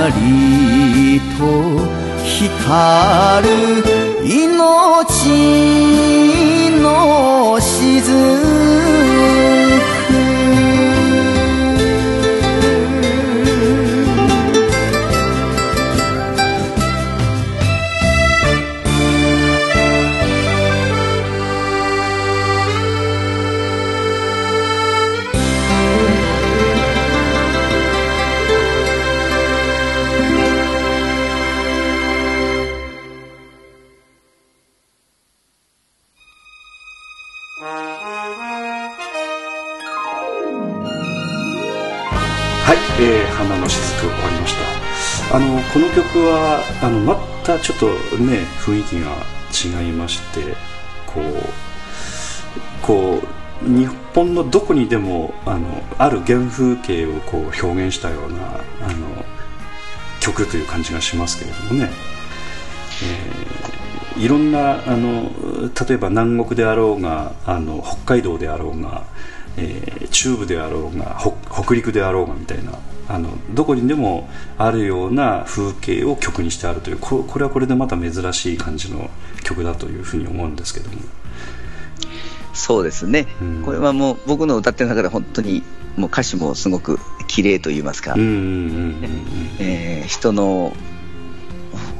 [0.08, 1.40] りと
[2.24, 3.91] 光る
[4.24, 5.30] 命
[6.80, 8.51] の雫
[45.32, 47.86] あのこの曲はあのまたちょっと
[48.18, 50.54] ね雰囲気が違いまして
[51.06, 53.22] こうこ
[53.64, 59.24] う日本のどこにでもあのある原風景をこう表現したようなあの
[60.20, 61.90] 曲という感じがしますけれどもね、
[63.02, 63.72] えー
[64.18, 65.30] いろんなあの
[65.88, 69.04] 例えば南国であろうがあの北海道であろうが、
[69.56, 72.72] えー中部であろうが北北陸であろうがみたいな
[73.12, 79.10] あのどこにでもあるような風景を曲にしてあるというここれはこれでまた珍しい感じの
[79.44, 80.96] 曲だというふうに思うんですけども。
[82.54, 83.62] そうですね、うん。
[83.64, 85.62] これはもう僕の歌ってる中で本当に
[85.96, 88.22] もう歌詞もすごく綺麗と言いますか、人
[90.32, 90.72] の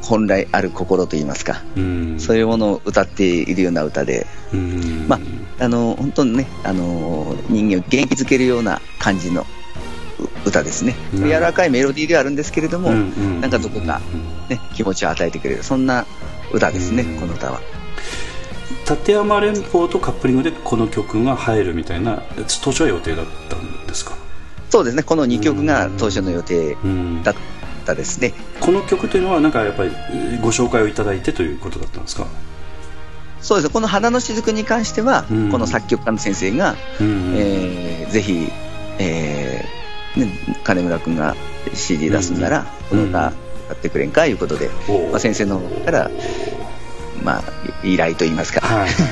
[0.01, 2.19] 本来ある心と言いますか、うん。
[2.19, 5.19] そういうものを歌っているような歌で、うんま
[5.59, 9.45] あ、あの本当にね、あの人間を元気づけるような感じのう
[10.45, 14.01] 歌ですね、うん柔らかいメロディーではあるんですけれども、なんかどこか、
[14.49, 16.05] ね、気持ちを与えてくれる、そんな
[16.51, 17.19] 歌ですね、うん。
[17.19, 17.61] この歌は。
[18.89, 22.21] 立山連峰とカップリングでこの曲が入るみたいな
[22.61, 24.13] 当初は予定だったんですか、
[24.69, 27.35] そうですね、この2曲が当初の予定うんだっ
[27.85, 28.33] たですね。
[28.59, 32.27] この曲というのはなんかやっぱりえーご紹介をいただいてということだったんですか、
[33.41, 35.49] そうですね、この花の雫に関しては、うん。
[35.51, 37.33] この作曲家の先生が、うん。
[37.37, 38.49] えーぜひ、
[38.99, 39.82] えー
[40.15, 40.27] ね、
[40.63, 41.35] 金村君が
[41.73, 43.33] CD 出すんなら、この歌や
[43.73, 44.69] ってくれんかいうことで、
[45.11, 46.11] まあ、先生の方から、
[47.23, 47.43] まあ、
[47.83, 48.61] 依頼といいますか、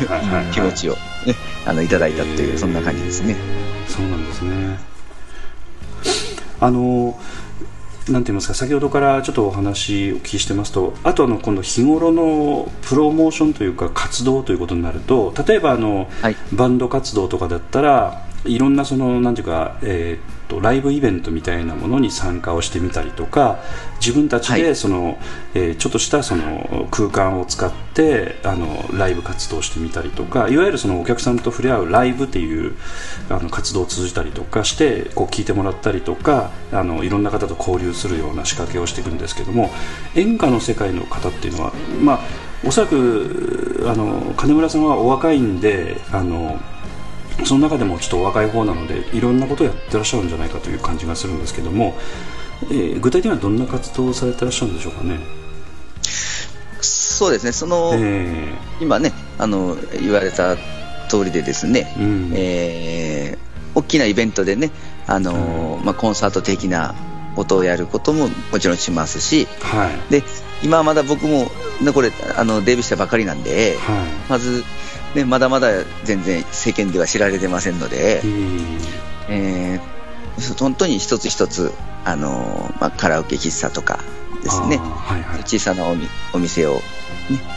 [0.51, 0.93] 気持ちを、
[1.25, 1.35] ね、
[1.65, 3.35] あのいただいたという、そんな感じですね。
[3.87, 4.79] そうなんですね。
[6.59, 7.19] あの
[8.09, 23.59] なんて言いますか先ほどからちょっとお話お聞きしてますとあとあの今度日頃のプロモーションというか活動ということになると例えばあの、はい、バンド活動とかだったらいろんなそのなんていうか、えーとライブイベントみたいなものに参加をしてみたりとか
[24.01, 25.17] 自分たちでその、はい、
[25.53, 32.75] えー、ちょっとしたその空間を使ってあのライブ活動してみたりとかいわゆるそのお客さんと触れ合うライブっていう
[33.29, 39.69] あの活動を通じたりとかしてこう聞いてもらったりとかあのいろんな方と交流するような仕掛けをしていくんですけども
[40.15, 42.19] 演歌の世界の方っていうのはまあ
[42.63, 46.59] おそらくあの金村さんはお若いんであの
[47.45, 51.95] その中でもちょっとお若い方なのでいろんなことをやってらっしゃるんじゃないかという感じがするんですけども、
[52.63, 55.19] えー、具体的にはどんな活動をされてらっしゃるんでしょうかね？
[56.81, 57.51] そうですね。
[57.51, 60.55] その、えー、今ねあの言われた
[61.09, 64.71] 通りでですね、うん、えー、大きなイベントでね
[65.07, 66.95] あの、うん、まあ、コンサート的な
[67.35, 70.23] ことをやることももちろんしますし、はい、で
[70.63, 71.49] 今まだ僕も、
[71.81, 74.63] ね、これあのデビューしたばかりなんで、はい、まず
[75.15, 75.69] ね、まだまだ
[76.03, 78.21] 全然世間では知られてませんので、
[79.29, 81.71] えー、本当に一つ一つ、
[82.05, 83.99] あのまあ、カラオケ喫茶とか
[84.43, 85.95] ですね、はいはい、小さなお
[86.33, 86.81] お店を、ね、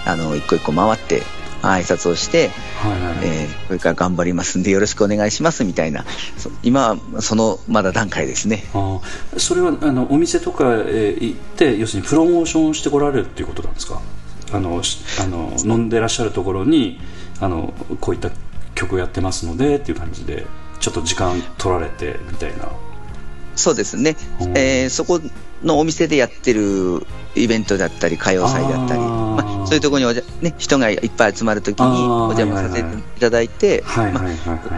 [0.04, 1.22] あの一個一個回って
[1.62, 2.50] 挨拶をして、
[2.82, 6.04] はいはい、えー、これから頑張りますんでよろしくお願いしますみたいな
[6.62, 8.64] 今はそのまだ段階ですね。
[8.74, 9.00] あ
[9.38, 14.02] それはあのお店とか、えー、行って要するにプロモーションしてこられるっていうことなんですか？
[14.52, 14.82] あの
[15.20, 17.00] あの飲んでらっしゃるところに
[17.40, 18.30] あのこういった
[18.74, 20.46] 曲をやってますのでっていう感じで
[20.80, 22.68] ちょっと時間取られてみたいな。
[23.56, 24.16] そうですね、
[24.56, 25.20] えー、そこ
[25.62, 27.06] のお店でやってる
[27.36, 33.84] イベントだったり歌謡祭だったりまあ、そういうところにおじゃ、ね、人がいっぱい集まるときにお邪魔させていただいて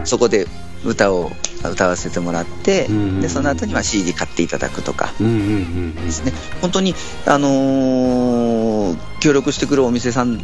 [0.03, 0.47] そこで
[0.85, 1.31] 歌を
[1.63, 5.13] 歌わせてもらって、うんうん、でその後には CD 買っていただくとか。
[5.17, 10.39] ですね、本当に、あのー、協力してくるお店さん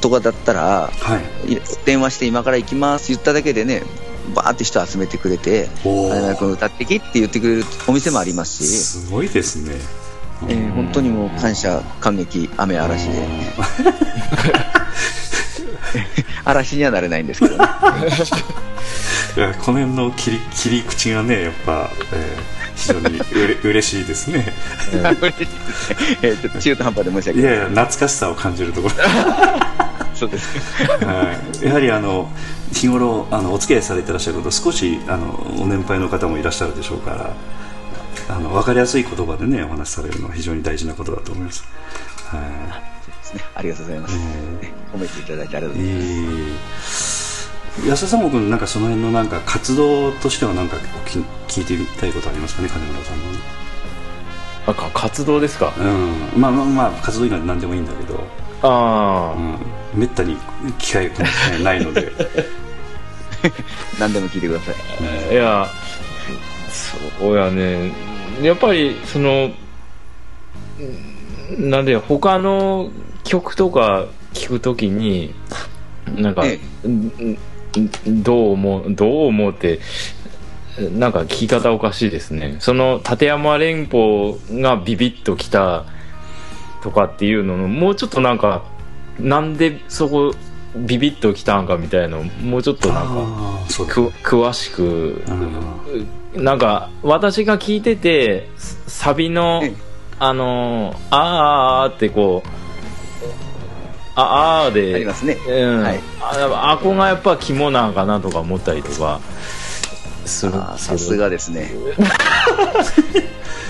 [0.00, 3.82] とかだったら、はい、電話して今から行きます言っただけでね
[4.34, 9.04] バーって人集めてくれて「あや君歌ってき」って言ってくれるお店もありますし。
[9.06, 9.76] すごいですね、
[10.48, 13.26] えー、本当にもう感謝感激雨嵐で
[16.44, 17.66] 嵐にはなれないんですけどね。
[19.60, 24.52] この辺の切り切り口がねやっぱ、えー、非常にうれ 嬉しいですね。
[26.22, 27.50] えー、ちょっと中途半端で申し訳ない。
[27.50, 28.94] いやいや懐かしさを感じるところ。
[30.14, 30.48] そうです、
[31.04, 32.30] はい、やはりあの
[32.72, 37.34] 日頃あのお付き合いされてらっしゃること少しあのお年配の方もいらっしゃるでしょうから
[38.34, 41.64] あの分かりやすい言葉でねお話しされるのは非常に大事なことだと思います。
[42.28, 42.95] はい、
[43.36, 44.16] ね、 ありがとうございます。
[44.62, 46.00] えー、褒めていただいてありがとうございま
[46.82, 47.50] す。
[47.78, 47.88] えー。
[47.90, 50.76] 安田さんもなんかその辺のなんか活動としてはなんか
[51.46, 53.24] 聞いてみたいことありますかね金村さんの
[54.66, 55.74] あか活動ですか？
[55.78, 56.40] うん。
[56.40, 58.24] まあまあまあ活動以外何でもいいんだけど。
[58.62, 59.38] ああ、
[59.94, 60.36] うん、めったに
[60.78, 61.16] 機会が
[61.62, 62.10] ないので。
[64.00, 64.72] 何でも聞いてくださ
[65.30, 65.70] い、いや
[67.20, 67.92] そうやね。
[68.42, 69.50] やっぱりその
[71.58, 72.90] なんで他の
[73.26, 75.34] 曲とか聞くときに
[76.14, 77.38] なんか、ええ、
[78.06, 79.80] どう思う、どう思うって、
[80.92, 82.56] なんか聞き方おかしいですね。
[82.60, 85.84] その立山連邦がビビッときた
[86.82, 88.64] とかっていうのの、もうちょっとなんか、
[89.18, 90.34] なんでそこ
[90.76, 93.10] ビビッときたんかみたいのもうちょっとなんか、
[94.22, 95.22] 詳しく、
[96.34, 98.48] なんか私が聞いてて、
[98.86, 99.62] サビの、
[100.18, 102.65] あのー、あーってこう、
[104.16, 104.94] ああで。
[104.94, 105.82] ありますね、うん。
[105.82, 109.20] はい、ああこがやっぱ肝なんかなとか思ったりとか。
[110.26, 111.70] するさすがです ね。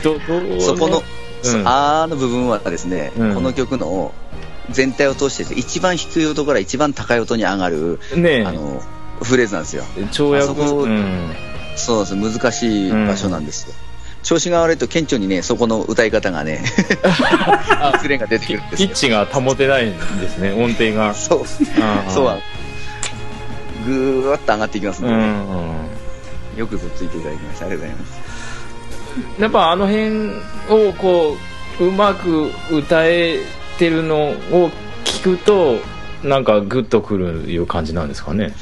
[0.03, 0.15] そ
[0.75, 4.13] この、うん、あーの部分はですね、うん、この曲の
[4.71, 8.83] 全体を通して一番低い音から一番高い音に上がる、ね、あの
[9.23, 9.85] フレーズなんですよ。
[10.13, 11.35] 跳躍、うん、
[11.77, 13.75] そうです難しい場所なんですよ、
[14.27, 16.61] 調子が悪いと顕著にね、そこの歌い方がね、
[18.03, 21.15] ズレが出てくるんですピッチが保てないんですね、音程が。
[21.15, 21.43] そう。
[22.13, 22.39] そうは。
[23.87, 27.67] ぐーっと上がっていきますので、ね、うん、よくぞついていただきました。
[27.67, 28.07] ありがとうございま
[29.37, 29.43] す。
[29.43, 31.37] やっぱあの辺をこ
[31.79, 33.39] う、うまく歌え
[33.79, 34.71] てるのを
[35.05, 35.79] 聞くと、
[36.25, 38.57] なんかグッとくるいう感じなんですかね。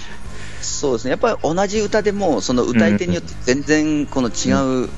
[0.60, 1.12] そうですね。
[1.12, 4.90] やっぱり同じ歌でも、その歌い手によって全然この違う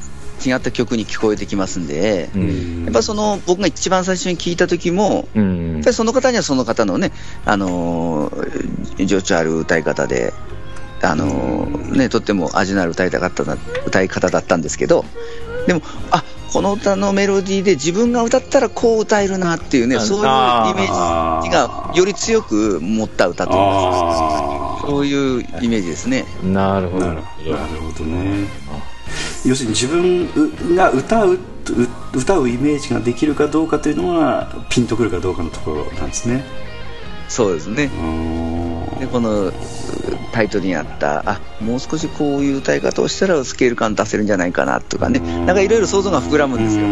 [0.45, 7.13] 違った曲に聞こえてきますんで、うん、やっぱその僕が一番最初に聞いた時も、うん、やっぱりその方にはその方のね、
[7.45, 10.33] あのー、情緒ある歌い方で、
[11.03, 13.57] あのー、ね、とっても味のある歌いたかったな
[13.87, 15.05] 歌い方だったんですけど、
[15.67, 16.23] でも、あ
[16.53, 20.27] この歌のメロディーで自分が歌ったらこう歌えるなっていうね、そういうイ
[20.75, 26.25] メージがより強く持った歌といいますか、そういうイメージですね。
[26.43, 27.07] なるほど。
[27.07, 28.49] なるほどね。
[29.45, 31.39] 要するに自分が歌う
[32.15, 36.45] 歌うイメージができるかどうかというのはピンとくるかどうかのところなんですね。
[37.29, 37.91] そうですね。
[39.01, 39.53] でこの
[40.33, 45.19] タイトルにあったあもう少しこういう歌い方をしたらスケール感出せるんじゃないかなとかね。
[45.19, 46.87] なんかいろいろ想像が膨らむんですよ。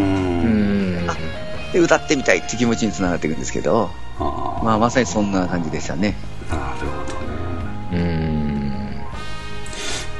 [1.11, 3.89] あで歌ってみたいって気持ちにつながっていくんですけど。
[4.63, 6.15] まあ、まさにそんな感じでしたね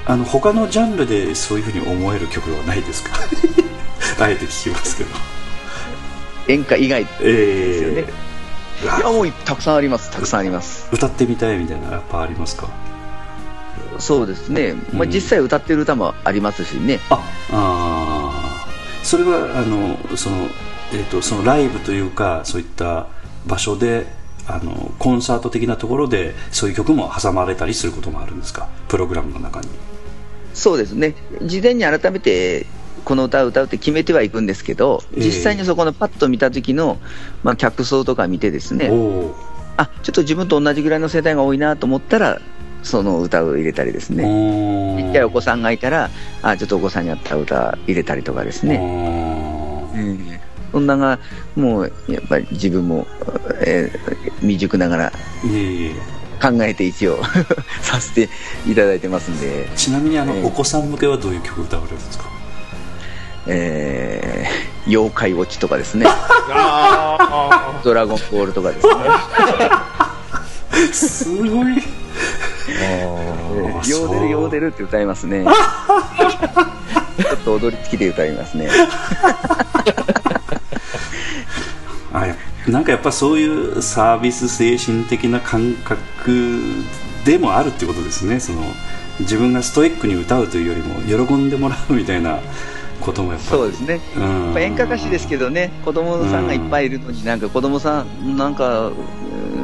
[0.07, 3.11] あの他のジャンルでそういうふうに思える曲はないですか？
[4.23, 5.09] あえて聞きますけど。
[6.47, 8.05] 演歌以外ですよね、
[8.83, 8.97] えー。
[8.97, 10.11] いやもうたくさんあります。
[10.11, 10.87] たくさんあります。
[10.91, 12.67] 歌ってみたいみたいなやっぱありますか？
[13.97, 17.17] そうですね、まあ、実際歌ってる歌もありますしね、あ
[17.49, 18.67] あ
[19.03, 20.49] それはあのその、
[20.91, 23.07] えーと、そのライブというかそういった
[23.47, 24.05] 場所で
[24.47, 28.67] あのコンサート的なところでそういう曲も挟まれたりすることもあるんですか？
[28.89, 29.69] プログラムの中に
[30.55, 31.13] そうですね。
[31.43, 32.65] 事前に改めて
[33.03, 36.97] この歌を歌うって決めてはいくんですけど、実際にそこのパッと見た時の、
[37.43, 38.89] まあ、客層とか見てですね、
[39.77, 42.41] あちょっと自分と同じぐらいの世代が多いなと思ったら、
[42.83, 44.23] その歌を入れたりですね、
[45.09, 46.09] 一回お子さんがいたら、
[46.41, 48.77] あちょっとお子さんに合った歌入れたりとかですね。
[49.93, 50.39] うん
[50.71, 51.19] そんなが、
[51.55, 53.07] もうやっぱり自分も、
[53.65, 55.13] えー、未熟ながら、
[56.41, 57.19] 考えて一応
[57.81, 58.29] させて
[58.67, 59.69] いただいてますんで。
[59.75, 62.25] ちなみにあの、えー、お子さん向けはどういう曲歌われるんですか？
[63.47, 66.07] えー、妖怪ウォッチとかですね。
[67.83, 68.93] ドラゴンボールとかですね。
[70.91, 71.75] すごい。
[73.87, 75.45] ヨーデルヨーデルって歌いますね。
[75.45, 78.67] ちょっと踊り付きで歌いますね。
[82.13, 82.25] あ
[82.71, 86.61] なんかやっぱそういうサービス精神的な感覚
[87.23, 88.39] でもあるってことですね。
[88.39, 88.61] その
[89.19, 92.39] 自分がストイックに歌うというよりも喜んでもらうみたいな
[92.99, 98.91] こともやっぱそうですね、うん、演歌歌手ですけどね、子供さんがいっぱいいるのに、なんか子供さん、なんか、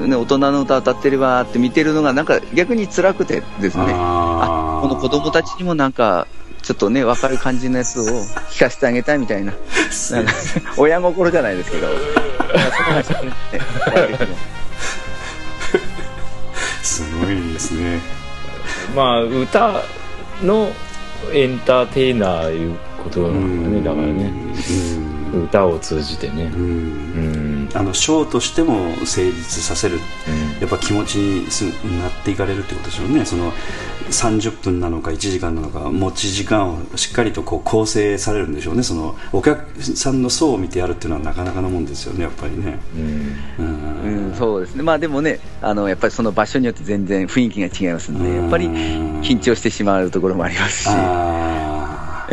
[0.05, 6.27] ね、大人の歌歌ってればって見てるのが、なんか逆に辛くてですね、あこの子供たちにもなんか、
[6.71, 8.05] ちょっとね、分かる感じのやつを
[8.49, 10.31] 聞かせてあげたいみたいな、なんか
[10.77, 11.87] 親心じゃないですけど、
[16.81, 17.99] すごいですね。
[18.95, 19.83] まあ、歌
[20.41, 20.71] の
[21.33, 23.81] エンターテイナーいうことなんね。
[23.81, 24.31] だからね、
[25.43, 26.49] 歌を通じてね、
[27.73, 29.99] あのショーとしても成立させる、
[30.59, 33.25] やっぱ気持ちになっていかれるってことでしょうね。
[33.25, 33.51] その
[34.09, 38.83] 30分なのか1時間なのか持ち時間をしっかりとこう構成されるんでしょうね。
[38.83, 44.83] そのお客さんの層を見てやるっていうのはなかなかなもんですよねやっぱりね、うん、うん、そうですね。
[44.83, 50.89] まあでもねあのやっぱりその場所によって全然雰囲気が違いますんでやっぱり緊張してしまうところもありますし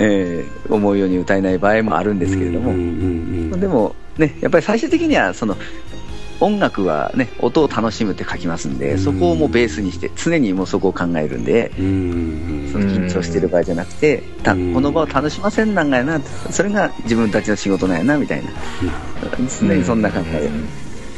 [0.01, 5.57] えー、思うように歌えない場合もあるんですけれども、でも、ね、やっぱり最終的にはその
[6.41, 18.51] 音楽は、ね、音を楽しむって書きますんで、そこをもうベースにして常にもうそこを考えるんで、その緊張してる場合じゃなくてたこの場を楽しませんなんがやなそれが自分たちの仕事なんやなみたいな、
[19.61, 20.49] 常にそんな考え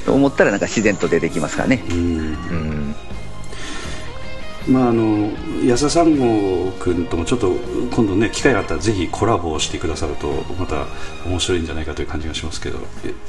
[0.07, 1.85] と思ったらなんか自然と出てきますからね。
[1.91, 2.90] うん
[4.71, 5.31] まあ、あの
[5.65, 7.51] 安田三郷君ともちょっと
[7.91, 10.29] 今度ね機会があったらぜひコラボをしてくださると
[10.59, 10.87] また
[11.27, 12.79] 面白いんじゃないかという感じがしますけど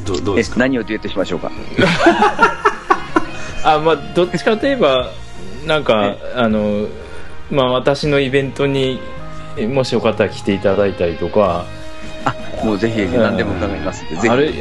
[0.06, 0.60] どどうですか？
[0.60, 1.52] 何をデュエットしましょうか？
[3.64, 5.10] あまあどっちかといえば
[5.66, 6.88] なんかあの
[7.50, 9.00] まあ私のイベントに
[9.70, 11.66] もしよかったら来ていただいたりとか。
[12.24, 14.30] あもうぜひ何でも伺いますぜひ。
[14.30, 14.54] ある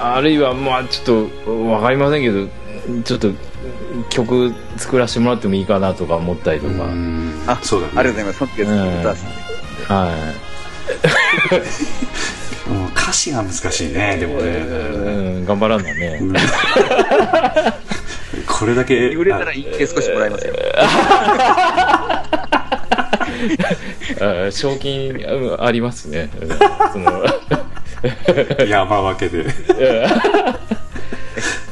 [0.00, 1.04] あるいはまあちょっ
[1.44, 2.46] と分かりませんけど
[3.02, 3.32] ちょっと
[4.08, 6.74] 曲作らせてもらってもいいかなとか思ったりとか。
[7.46, 8.38] あ、そうだ、ね、ありがとうございます。
[8.38, 8.70] その時は
[9.88, 10.14] はい。
[12.94, 14.42] 歌詞が難しいね、でもね。
[14.42, 14.46] う
[15.40, 16.22] ん、頑張らんだね。
[18.46, 19.14] これだけ。
[19.14, 20.54] 売れたら一件少しもらいますよ。
[24.50, 25.24] 賞金
[25.58, 26.28] ありますね。
[28.68, 29.46] 山分けで。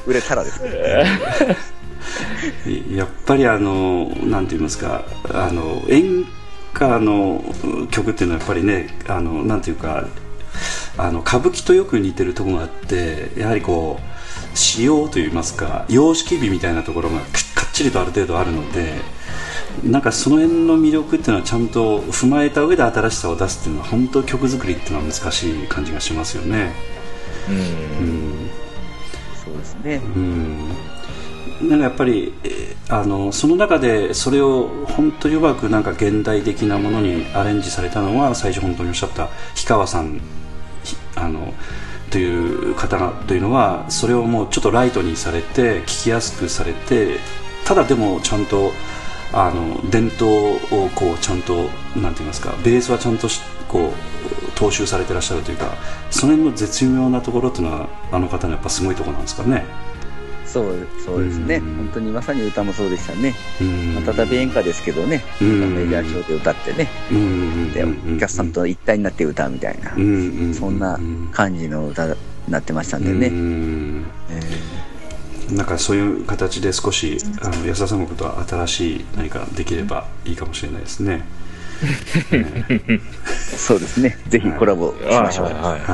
[0.07, 1.05] 売れたらですね。
[2.95, 6.25] やっぱりあのなんて言いますかあの演
[6.75, 7.43] 歌の
[7.91, 10.07] 曲っていうのはやっぱりねあのなんていうか
[10.97, 17.25] あの歌舞伎とよく似てるところがあってやはりこう仕様といいますか様式美みたいなところがか
[17.69, 18.95] っちりとある程度あるので
[19.85, 26.73] なんかその辺の魅力っていうのはちゃんと踏まえた上で新しさを出すっていうのは本当曲作りっていうのは難しい感じがしますよね。
[27.49, 27.55] うん。
[27.57, 28.51] うん。
[29.45, 29.97] そうですね。
[29.97, 30.88] うん
[31.63, 32.35] なんかやっぱり、
[32.89, 40.21] あのその中でそれを本当にうまくなんか現代的なものにアレンジされたのは最初本当におっしゃった氷川さん
[41.15, 41.53] あの
[42.11, 47.19] という方というのはそれをもうちょっとライトにされて聞きやすくされて
[47.67, 48.73] ただでもちゃんと
[49.33, 50.55] あの伝統
[50.85, 53.29] をこうちゃんとなんて言いますかベースはちゃんと
[53.69, 55.75] こう踏襲されてらっしゃるというか
[56.11, 59.65] その辺の絶妙なところっていうのはあの方のやっぱすごいところなんですかね。
[60.59, 61.57] そう、そうですね。
[61.57, 63.35] うん本当にまさに歌もそうでしたね。
[63.61, 70.99] うんまあ、ただ演歌ですけどね、うんメジャー調で歌ってね、うんで、お客さんと一体になって歌うみたいな、うんそんな
[71.31, 72.15] 感じの歌に
[72.49, 73.29] なってましたんでね。
[73.29, 74.41] うんえ
[75.55, 81.25] なんかそういう形で少しあの安田三国とは新しい何かできればいいかもしれないですね。
[81.81, 83.01] ー
[83.57, 84.19] そうですね。
[84.29, 85.47] ぜひコラボしましょう。
[85.47, 85.81] はい。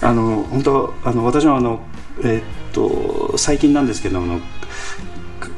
[0.00, 1.82] あの本当あの私はあの
[2.20, 4.44] えーっと最近なんですけどあのか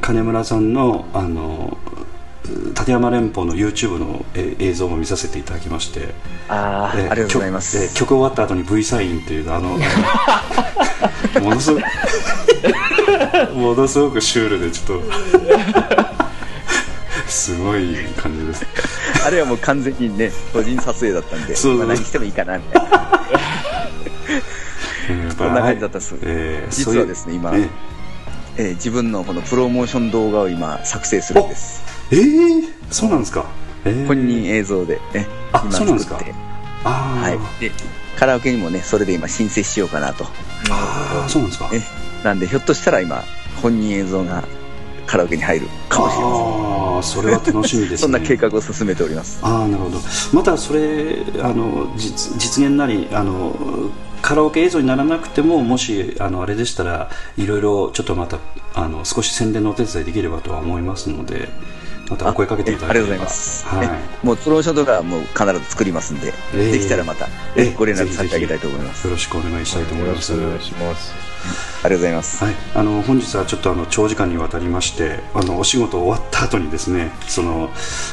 [0.00, 1.76] 金村さんのあの
[2.76, 6.12] 立山連邦の YouTube のえ映像も見させていただきまして、
[6.48, 7.72] ああ、えーありがとうございます。
[7.78, 9.78] 曲えー曲終わった後に V サインというあの
[11.40, 11.84] ものすごく
[13.54, 15.02] ものすごくシュールでちょっと
[17.28, 18.66] すごい感じです
[19.26, 22.90] あれはもう完全にね、個人撮影だったんで、そうまあ何してもいいかな、みたいな。
[25.38, 31.82] うんな感じだったっすえー実はですね今えー自分のこのプロモーション動画を今作成するんです。
[32.12, 33.46] えーえーそうなんですか、
[33.84, 36.38] えー本人映像で、ね、あ今そうなんですか作って、
[36.84, 37.60] あー、はい。
[37.60, 37.72] で、
[38.18, 40.24] カラオケにもね、それで今申請しようかなと。
[40.70, 41.80] あーそうなんですかえ
[42.24, 43.22] なんで、ひょっとしたら今、
[43.62, 44.44] 本人映像が
[45.06, 46.44] カラオケに入るかもしれません。
[46.94, 49.38] ああそれは楽しみですね そんな計画を進めております。
[49.42, 49.98] ああなるほど
[50.32, 53.54] またそれあの実実現なりあの
[54.24, 58.38] カラオケ映像にならなくてももしあのあれでしたらいろいろちょっとまた
[58.74, 61.50] あの少し宣伝のお手伝いできればとは思いますので
[62.08, 63.66] またお声かけていただければあありがとうございます。
[63.66, 63.86] はい。
[64.22, 69.06] えもうプロモーション動画はもう必ず作りますんで、えーできたらまた、えご連絡させてあげたいと思います。
[69.06, 72.42] よろしくお願いしたいと思いますお願いしますありがとうございます。
[72.42, 77.68] はい、あの本日はちょっとあの長時間にわたりましてあのお仕事終わった後にですねその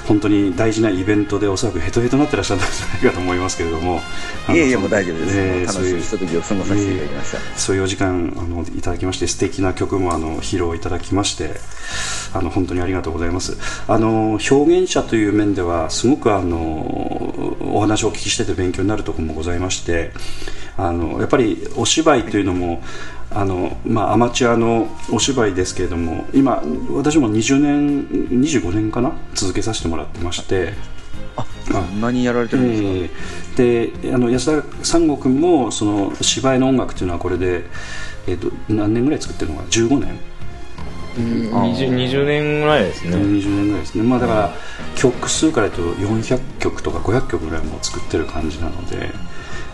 [0.09, 4.01] 本当に大事なイベントでおそらくヘトヘトになってらっしゃったんじゃないかと思いますけれども
[4.49, 5.37] いえいえ、もう大丈夫です。
[5.37, 7.37] えー楽しいひとときを過ごさせていただきました。
[7.57, 11.51] そういうお時間あのいただきまして素敵な曲もあの披露いただきまして
[12.33, 13.57] あの本当にありがとうございます
[13.87, 16.59] あの表現者という面ではすごくあの
[17.73, 20.11] お話をお聞きしてて勉強になるところもございまして
[20.77, 22.81] あのやっぱりお芝居というのも
[23.33, 30.73] あのまあ、アマチュアのお芝居ですけれども今私も20年25年かな続けさせてもらってまして。
[31.63, 37.63] そんなにやられてるんですか、えーであの安田三悟君もその芝居の音楽というのはこれで、
[38.27, 40.19] えー、と何年ぐらい作ってるのかな？15年、
[41.15, 44.53] 20, 20年ぐらいですね、20年ぐらいですね、まあ、だから
[44.95, 49.09] 曲数から言うと400曲とか500曲ぐらいもう作ってる感じなので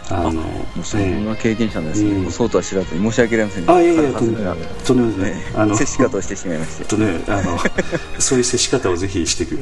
[0.10, 0.44] あの
[0.84, 3.66] そんな経験者ですね、うんそうとは知らずに申し訳ありません。
[3.66, 3.74] ね。
[3.74, 4.58] あいやいやとんでもない。
[4.58, 6.86] ですねあの接し方をしてしまいまして。
[6.86, 7.58] とね、あの
[8.20, 9.58] そういう接し方をぜひしてく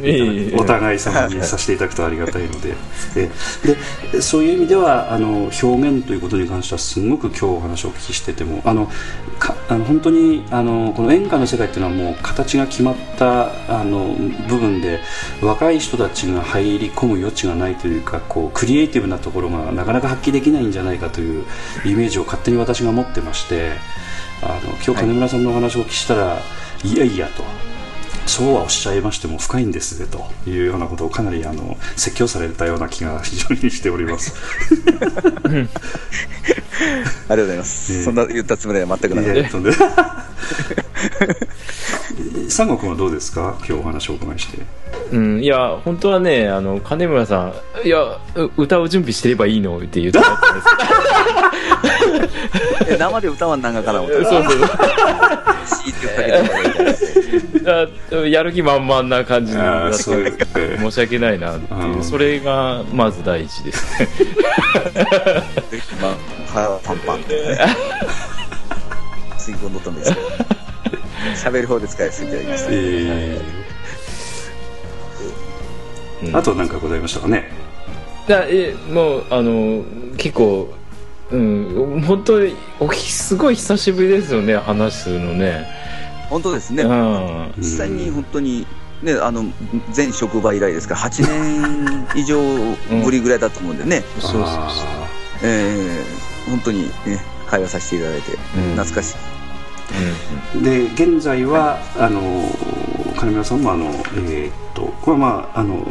[0.57, 2.75] お互い様にさせていただくとありがたいので。
[3.13, 3.29] で
[4.11, 8.91] でそういう意味ではあの表現ということに関してはすごく今日お話をお聞きしててもあの
[9.39, 14.15] かあの本当にあのこの演歌の世界っていうのはもう形が決まったあの
[14.47, 14.99] 部分で
[15.41, 21.45] 若い人たちが入り込む余地がないというかこうクリエイティブなところがなかなか発揮できないんじゃないかという
[21.85, 23.71] イメージを勝手に私が持ってまして
[24.41, 26.41] あの今日金村さんのお話をお聞きしたら、は
[26.83, 27.74] いい、やいやと。
[28.25, 34.33] そうはおっしゃいましても深いんですねというようなことをかなりあの説教されたような気が非常にしております。
[37.29, 37.93] ありがとうございます。
[37.93, 39.21] ええそんな言ったつもりは全くな。
[39.21, 39.71] いやと んで
[42.49, 43.55] 三国君はどうですか？
[43.59, 44.57] 今日お話をお伺いして。
[45.11, 47.53] うん、いや本当はねあの金村さ
[47.83, 47.99] んいや
[48.35, 50.37] う歌う準備してればいいのって言ってたん
[52.87, 54.61] で 生で歌わんなんかから思ったそうそう
[57.65, 57.87] ら、
[58.27, 60.25] やる気満々な感じだあそう
[60.79, 64.09] 申し訳ないなっていうそれがまず第一ですね
[66.01, 66.15] まあ、
[66.53, 67.59] 腹はパンパンってね。
[69.37, 70.27] 吸い込んどったんですけど。
[71.35, 72.69] 喋る方で使いすぎていました。
[72.71, 73.41] え
[76.23, 77.51] うんー、あと何かございましたかね？
[78.27, 79.83] だえもうあの
[80.17, 80.73] 結構
[81.31, 85.67] うん本当におひすごい久しぶりですよね話するのね
[86.29, 86.83] 本当ですね。
[86.83, 88.65] うん実際に本当に、
[89.01, 89.45] ね、あの、
[89.91, 92.39] 全職場以来ですから、8年以上
[93.03, 94.69] ぶりぐらいだと思うんでね、 そうそうそうあ
[95.43, 99.15] えー本当にね、会話させていただいて、うん懐かしい。
[100.57, 102.21] ーで現在はあの
[103.17, 103.85] 金村さんもあの、
[104.15, 105.85] えーっとこれはまああの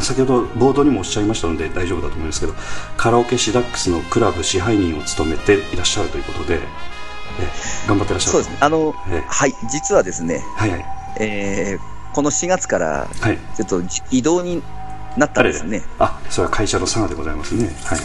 [0.00, 2.54] 先ほど冒頭にもおっしゃいましたので大丈夫だと思いますけど
[2.96, 6.58] カラオケシダックスのクラブ支配人を務めていらっしゃるということで、え
[7.86, 8.32] 頑張ってらっしゃる。
[8.32, 8.56] そうですね。
[8.60, 9.24] あの、ええ。
[9.26, 10.84] はい、実はですね、はいはい。
[11.20, 13.36] えーこの4月から、はい。
[13.56, 14.62] ちょっとじ異動に
[15.18, 15.82] なったんですね。
[15.98, 17.66] あそれは会社の佐賀でございますね。
[17.84, 17.98] はい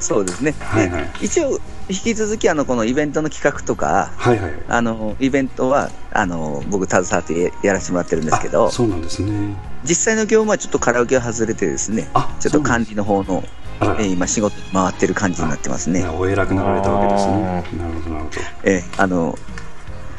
[0.00, 0.54] そうですね。
[0.60, 1.02] はいはい。
[1.02, 1.58] で一応、
[1.88, 4.50] 引き続き、あの、このイベントの企画とか、はいはい。
[4.50, 13.42] はいあの、イベントは、あの、僕、携わってやらせてもらってるんですけどあ、そうなんですね実際の業務はちょっとカラオケを外れてですねあ、ちょっと管理の方の、
[13.98, 16.04] えー今、仕事に回ってる感じになってますね。
[16.08, 17.32] お偉くなられたわけですね。
[17.78, 18.40] なるほどなるほど。
[18.64, 19.38] えーあの、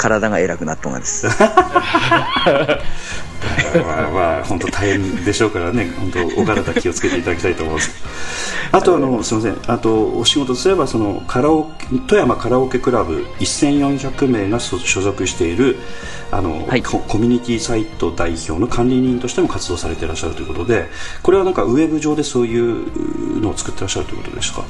[0.06, 1.26] 体が偉くなったんです。
[3.76, 7.91] まあ、まあ、本当大変でしょうからね、本当お体気をつけていただきたいと思います。
[8.72, 15.77] あとあの、すみません、あとお仕事とすればそのカラオケ富山カラオケクラブ1400名が所所属している
[16.32, 20.88] あの、はいココミュニティサイト代表の管理人としても活動されていらっしゃるということで、
[21.23, 24.64] これはなんかウェブ上でそういうのを作ってらっしゃるということですか？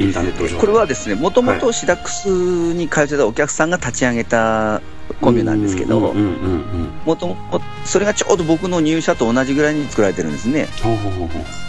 [0.00, 0.54] インターネット上で。
[0.56, 2.28] これはですね、もともはいとシダックス
[2.74, 4.80] に通ってたお客さんが立ち上げた
[5.20, 6.14] コミュなんですけど、
[7.04, 10.68] もともと、それがちょうど僕の入社と同じぐらいに作られてるんですね。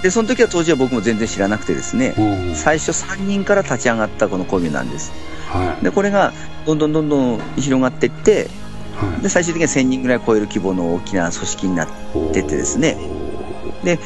[0.02, 2.16] で、その時は当時は僕も全然知らなくてですね、
[2.56, 5.12] 最初3人から立ち上がったこのコミュなんです。
[5.50, 5.84] はい。
[5.84, 6.32] で、これが
[6.66, 8.48] どんどんどんどん広がっていって、
[8.96, 9.24] はい。
[9.24, 11.94] で、最終的には1000人ぐらい超える規模の大きな組織になって、
[12.42, 12.98] 出てですね。
[13.84, 14.00] で、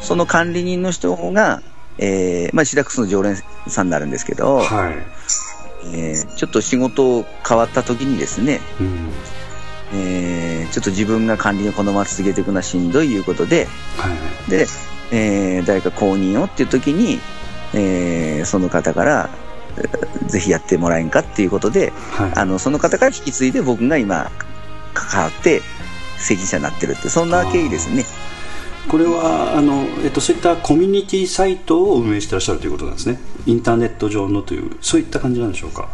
[0.00, 1.62] その管理人の人が、
[1.98, 3.36] えー、まあ、シダックスの常連
[3.68, 4.94] さんになるんですけど、はい。
[5.94, 9.08] えーちょっと仕事変わった時にですね、うん
[9.94, 13.66] えーちょっと自分が管理をこのまま続けていくのはしんどいいうことで、
[13.98, 14.08] は
[14.46, 14.66] いで、
[15.10, 17.18] えー誰か公認をっていう時に、
[17.74, 19.30] えーその方から、
[19.76, 24.30] えーぜひやってもらえんかっていうことで、はいあの、その方から引き継いで僕が今、
[24.94, 25.62] 関わって、
[26.18, 28.04] 責任者になってるって、そんな経緯ですね。
[28.88, 33.18] これはあの、えっと、そういったコミュニティサイトを運営してらっしゃるということなんですね。
[33.46, 35.88] インターネット上のというそういった感じなんでしょうか。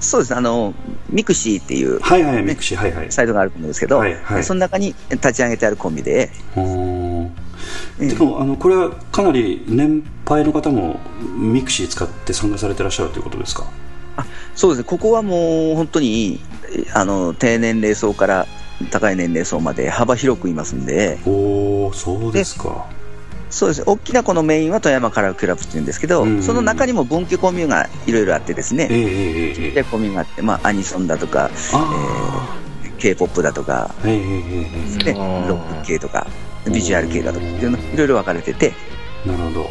[0.00, 0.32] そうです。
[0.32, 0.74] ね、あの、
[1.10, 3.12] mixi っていうはいはい mixi はいはい。
[3.12, 4.44] サイトがあると思うんですけど、はいはい。
[4.44, 11.00] その中に立ち上げてあるコミュで、でもあのこれはかなり年配の方も
[11.36, 13.66] ミクシー使って参加されてらっしゃるということですか？
[14.54, 16.40] そうですね、ここはもう本当に、
[16.74, 18.46] えあの、低年齢層から
[18.90, 22.86] 高い年齢層まで幅広くいますんで、おおそうですか。
[23.50, 23.80] そうです。
[23.80, 26.42] ね、大きなこのメインは富山カラークラブっていうんですけど、うん。
[26.42, 29.70] その中にも分岐コミュがいろいろあってですね、ええええええ。
[29.72, 32.56] でコミュがあって、まあ、アニソンだとか、あ
[32.98, 34.22] K-POP だとか、あ、ええええ
[35.02, 35.12] え。
[35.14, 36.26] ね、うんロック系とか、
[36.66, 38.72] ビジュアル系だとかっていうの、いろいろ分かれてて、
[39.26, 39.70] えなるほど。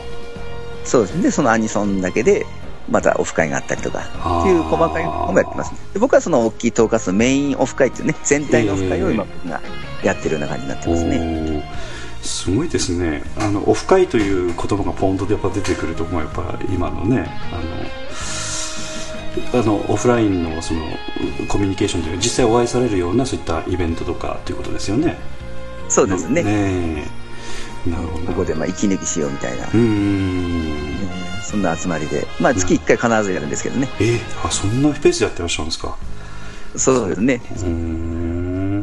[0.84, 2.46] そうですね、でそのアニソンだけで、
[2.90, 9.62] またオフ会があったりとかっていう細かいのもやってます、ね、で僕はその大きい統括のメインオフ会っていうね、全体のオフ会を今僕が
[10.04, 11.64] やってるような感じになってますね。
[12.22, 13.24] すごいですね。
[13.38, 17.56] あのオフ会という言葉がポンとやっぱ出てくるところがやっぱ今のねあ
[19.56, 20.82] のあのオフラインのその
[21.48, 25.18] コミュニケーションというか実際お会いされるようなそういったイベントとかということですよね。
[25.88, 26.44] そうですね。
[26.44, 27.08] ね
[27.88, 27.90] え。
[27.90, 28.26] なるほど。
[28.28, 30.80] ここでまあ息抜きしようみたいな、うーん
[31.22, 33.88] えーそんな集まりで、まあ月1回必ずやるんですけどね。
[34.00, 35.98] えーあそんなペースでやってらっしゃるんですか？
[36.76, 37.42] そうですね。
[37.52, 38.82] うーん。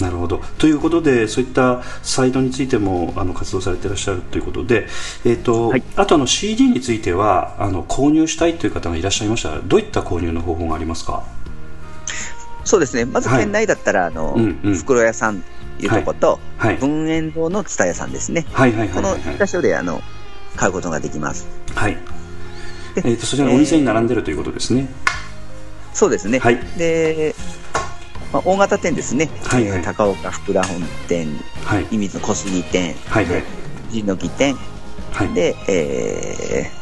[0.00, 0.40] なるほど。
[0.58, 4.88] ということでそういったサイトについてもあの活動されていらっしゃるということで、
[5.24, 5.82] えーとはい。
[5.96, 11.22] あとあの CD についてはあの購入したいという方がいらっしゃいましたらどういった購入の方法がありますか？
[12.64, 13.04] そうですね。
[13.04, 14.74] まずはい県内だったら、あの、うんうん。
[14.76, 15.42] 袋屋さん
[15.80, 16.76] いうとこと、はい。
[16.76, 18.44] 文園堂の蔦屋さんですね。
[18.52, 19.20] はいはいはこのいはい。
[19.22, 20.02] はい2箇所で、あの、
[20.56, 21.46] 買うことができます。
[21.74, 21.96] はい。
[22.96, 24.88] えでーとそちらのお店に並んでるということですね、
[25.94, 26.38] そうですね。
[26.40, 26.58] はい。
[26.76, 27.34] で、
[28.32, 29.30] まあ、大型店ですね。
[29.44, 29.78] はいはい。
[29.78, 31.28] えー高岡福良本店、
[31.64, 31.84] はい。
[31.90, 33.34] 射水の小杉店、はいはい。
[33.40, 33.44] で
[33.90, 34.56] 陣の木店、
[35.12, 35.32] はい。
[35.34, 36.80] で、えー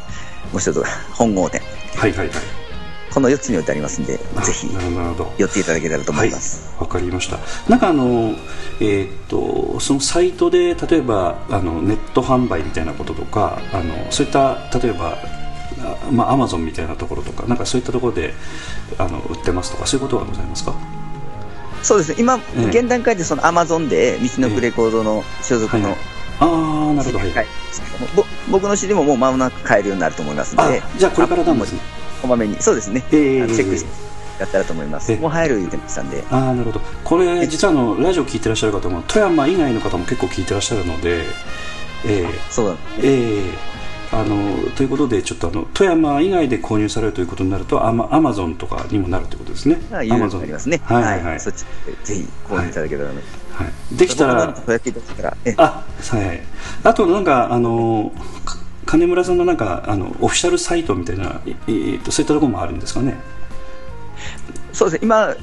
[0.51, 0.83] もう一つ、
[1.13, 1.61] 本郷店。
[1.95, 2.58] はいはいはい
[3.13, 4.67] この4つに置いてありますんで、あぜひ
[5.37, 6.69] 寄っていただけたらと思います。
[6.79, 7.37] わかりました。
[7.67, 8.35] なんかあの、
[8.79, 15.17] えーっと、そのサイトで、例えば、あの、ネット販売みたいなこととか、あの、そういった、例えば、
[15.81, 18.33] あまあ、アマゾンみたいなところとか、なんかそういったところで、
[18.97, 20.73] あの、売ってますとか、そういうことはございますか？
[21.81, 22.15] そうですね。
[22.19, 26.01] 今、ええ現段階でそのアマゾンで、道のくレコードの所属のはいはい
[26.41, 27.47] ああ、なるほど、はい。
[28.49, 31.79] 僕の CD ももう間もなく買えるようになると思いますのであ、じゃあこれからなんですね。
[32.19, 33.03] こまめに、そうですね。
[33.11, 33.43] ええ。
[33.43, 33.89] あのチェックして、
[34.39, 35.15] やったらと思います。
[35.17, 36.23] もう入る言ってましたんで。
[36.29, 36.81] ああなるほど。
[37.03, 41.25] これ実はあのラジオ聞いてらっしゃる方も富山以外の方も結構聞いてらっしゃるので
[42.05, 43.69] えー、そうだ、ね、えー
[44.11, 49.79] あのということでちょっとあの富山以外で購入されるということになるとアマアマゾンとかにもなるということですね。
[49.91, 50.81] アマゾンありますね。
[50.83, 51.63] はいはい、はい、そっち
[52.03, 53.21] ぜひ購入いただけたら、はい、は
[53.91, 54.55] い、できたら
[55.57, 55.85] あ
[56.17, 56.41] はい。
[56.83, 58.11] あとなんかあの
[58.89, 63.19] 金村さんのなんかあのオフィシャルサイトみたいな、えー、とそういったところもあるんですかね？
[64.73, 65.37] そうですね、今、はい、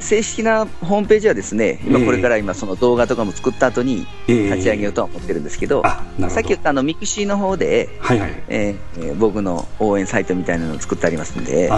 [0.00, 8.44] 正式なホームページはですね、今これから今その動画とかも作った後に立ち上げようとは思ってるんですけど、えー、さっき言ったあの mixi の方で、はいはい。
[8.48, 11.70] えー、僕の応援サイトみたいなのを作ってありますんで。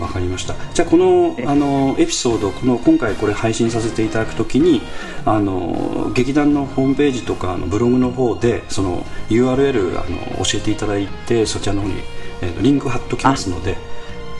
[0.00, 4.82] わかりましたじゃあこのあのエピソードこの今回これ配信させていただくときに
[5.24, 11.94] あの劇団のホームページとかのブログの方でその URL あの教えていただいてそちらの方に、
[12.42, 13.76] えー、リンク貼っときますので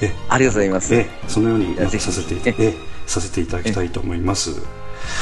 [0.02, 0.94] えありがとうございます。
[0.94, 2.74] えそのようにさせてえ
[3.06, 4.50] させていただきたいと思います。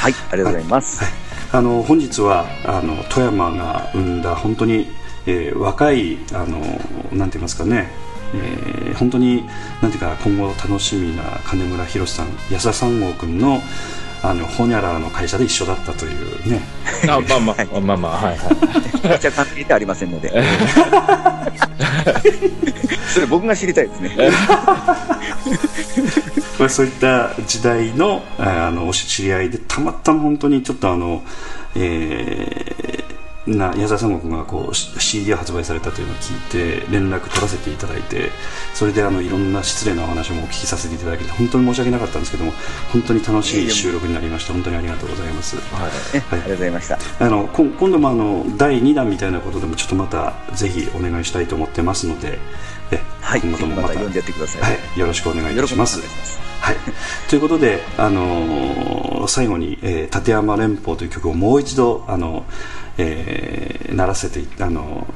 [0.01, 1.05] はい、ありがとうございます。
[1.05, 1.13] はい、
[1.53, 4.89] あの本日はあの富山が生んだ本当に、
[5.27, 6.59] えー、若いあの
[7.13, 7.91] なんて言いますかね。
[8.35, 9.47] えー、本当に
[9.81, 13.61] なんていうか今後楽しみな金村博さん安田三郷君の
[14.23, 16.61] あのホニャラの会社で一緒だったというね。
[17.09, 19.21] あまあまあ、まあまあはいはい。
[19.21, 20.31] じゃ関係ありませんので。
[23.13, 24.17] それ僕が知りたいですね。
[26.57, 31.25] まあそういった時代のあのお知り合いでたまたま本当にちょっとあの
[31.75, 33.13] えー
[33.47, 38.31] な矢沢三国がこう CD を発売されたというのを聞いて連絡取らせていただいて
[38.73, 42.53] それであのいろんな失礼なお話もお聞きさせていただき本当に申し訳なかったんですけども
[42.93, 44.53] 本当に楽しい収録になりました。
[44.53, 46.99] 本当にありがとうございます、はい、はい、ありがとうございました。
[47.19, 52.39] あの今度もあの第2弾みたいなことでもちょっとまたぜひお願いしたいと思ってますので
[52.93, 56.01] え、はい、今後もまた読んでやってください、はい、よろしくお願いいたします。
[56.61, 56.77] はい、
[57.29, 65.07] ということで、あのー、最後に、えー「立山連邦」という曲をもう一度、あのーえー、鳴らせてあの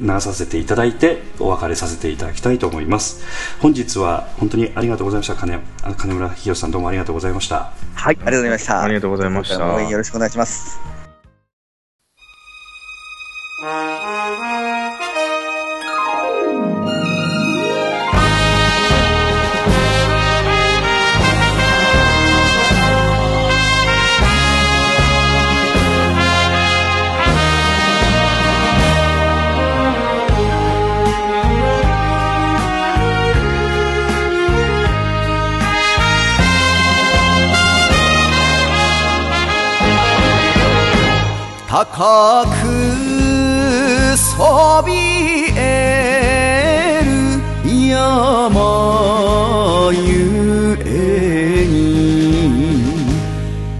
[0.00, 3.24] 鳴させていただいてお別れさせていただきたいと思います。
[3.60, 5.34] 本日は本当にありがとうございました。
[5.36, 5.60] 金
[5.96, 7.72] 金村博さんどうもありがとうございました。
[7.94, 8.82] はいありがとうございました。
[8.82, 9.90] ありがとうございました。
[9.90, 10.80] よろしくお願いします
[41.70, 42.50] 高く
[44.16, 44.92] そび
[45.56, 47.08] える
[47.86, 52.82] 山ゆえに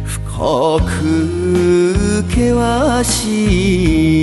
[0.05, 4.23] 深く険しい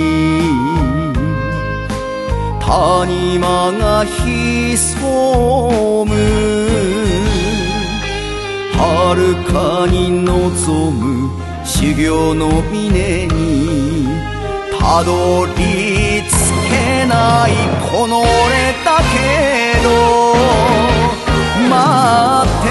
[2.62, 6.14] 谷間が潜む。
[8.72, 11.47] 遥かに望む。
[11.68, 14.08] 修行の峰に
[14.80, 16.32] たどり着
[16.70, 17.52] けない
[17.92, 18.26] この俺
[18.86, 19.88] だけど
[21.68, 22.66] 待って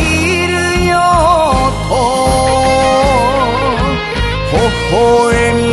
[0.00, 0.04] い
[0.46, 0.52] る
[0.86, 0.94] よ
[1.88, 1.92] と
[4.52, 4.56] 微
[4.94, 5.63] 笑み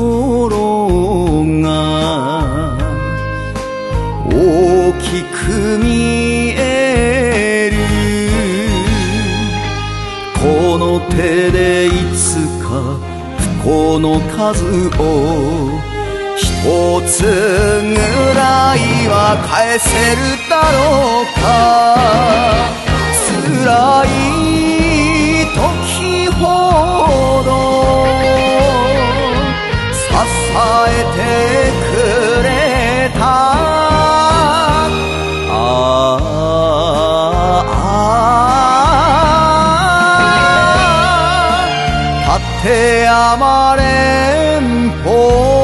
[0.00, 1.68] 心が
[4.30, 4.32] 大
[4.94, 7.76] きく見える。
[10.42, 12.96] この手でいつか
[13.60, 14.64] 不幸の数
[14.98, 14.98] を
[16.34, 16.40] 一
[17.06, 17.28] つぐ
[18.34, 20.18] らいは返せる
[20.48, 20.78] だろ
[21.24, 21.44] うか。
[23.44, 24.08] 辛い
[25.54, 26.40] 時ほ
[27.44, 27.50] ど。
[30.88, 31.18] えて
[31.90, 31.92] く
[32.42, 32.48] れ
[33.18, 33.22] た。
[42.26, 43.80] 立ってやまれ
[44.60, 44.62] ん
[45.02, 45.59] ぽ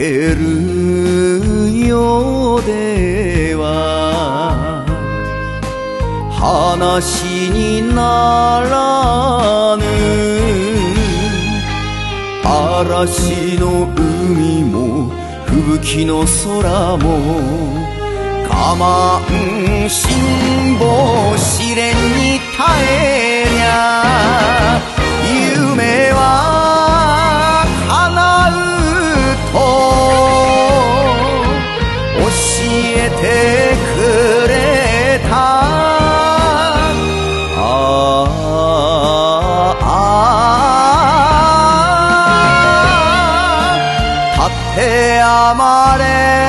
[0.00, 4.82] けるようでは
[6.32, 9.84] 話にならぬ
[12.42, 15.10] 嵐の海も
[15.44, 17.04] 吹雪の空も
[18.48, 24.80] 我慢辛抱試練に耐えりゃ
[25.54, 26.49] 夢は
[45.54, 46.39] 山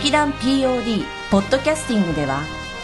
[0.00, 2.40] 劇団 POD ポッドキャスティングでは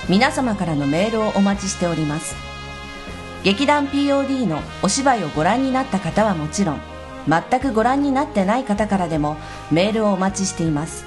[0.07, 2.37] 皆様からのメールをお待ちしております。
[3.43, 6.81] 劇団 POD のお芝居をご覧になった方はもちろん
[7.27, 9.39] 全くご覧になってない方からでも
[9.73, 11.07] メールをお待ちしています。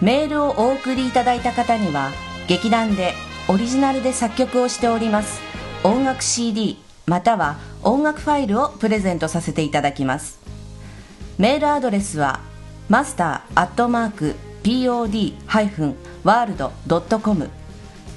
[0.00, 2.10] メールをお送りいただいた方には
[2.48, 3.14] 劇団で
[3.48, 5.40] オリジナルで作曲をしております
[5.84, 10.40] 音楽 CD または音楽ファイルをプレゼントさせていただきます。
[11.38, 12.40] メールアドレスは
[12.88, 17.50] マスターアットマーク pod-world.com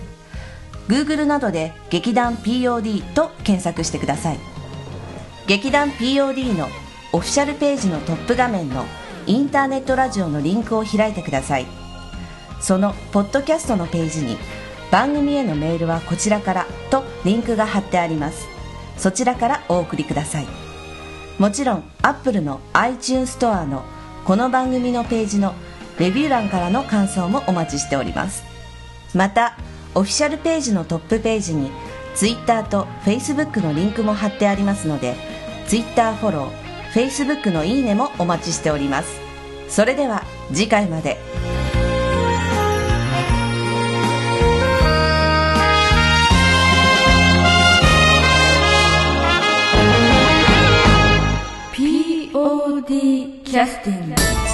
[0.87, 4.39] Google などで劇団 POD と検索してください。
[5.47, 6.67] 劇団 POD の
[7.15, 8.83] オフィシャルページのトップ画面の
[9.25, 11.65] インターネットラジオのリンクを開いてください。
[12.59, 14.37] そのポッドキャストのページに
[14.91, 18.45] 番組へのメールはこちらからとリンクが貼ってあります。
[18.97, 20.47] そちらからお送りください。
[21.39, 23.85] もちろん Apple の iTunes ストアの
[24.25, 25.53] この番組のページの
[25.97, 28.43] レビュー欄からの感想もお待ちしております。
[29.13, 29.57] また
[29.93, 31.71] オフィシャルページのトップページに
[32.13, 35.15] Twitter と Facebook のリンクも貼ってありますので
[35.65, 36.64] Twitter フォロー
[36.95, 39.19] Facebook のいいねもお待ちしております。
[39.67, 40.23] それでは
[40.53, 41.17] 次回まで。
[51.73, 54.44] POD キャスティング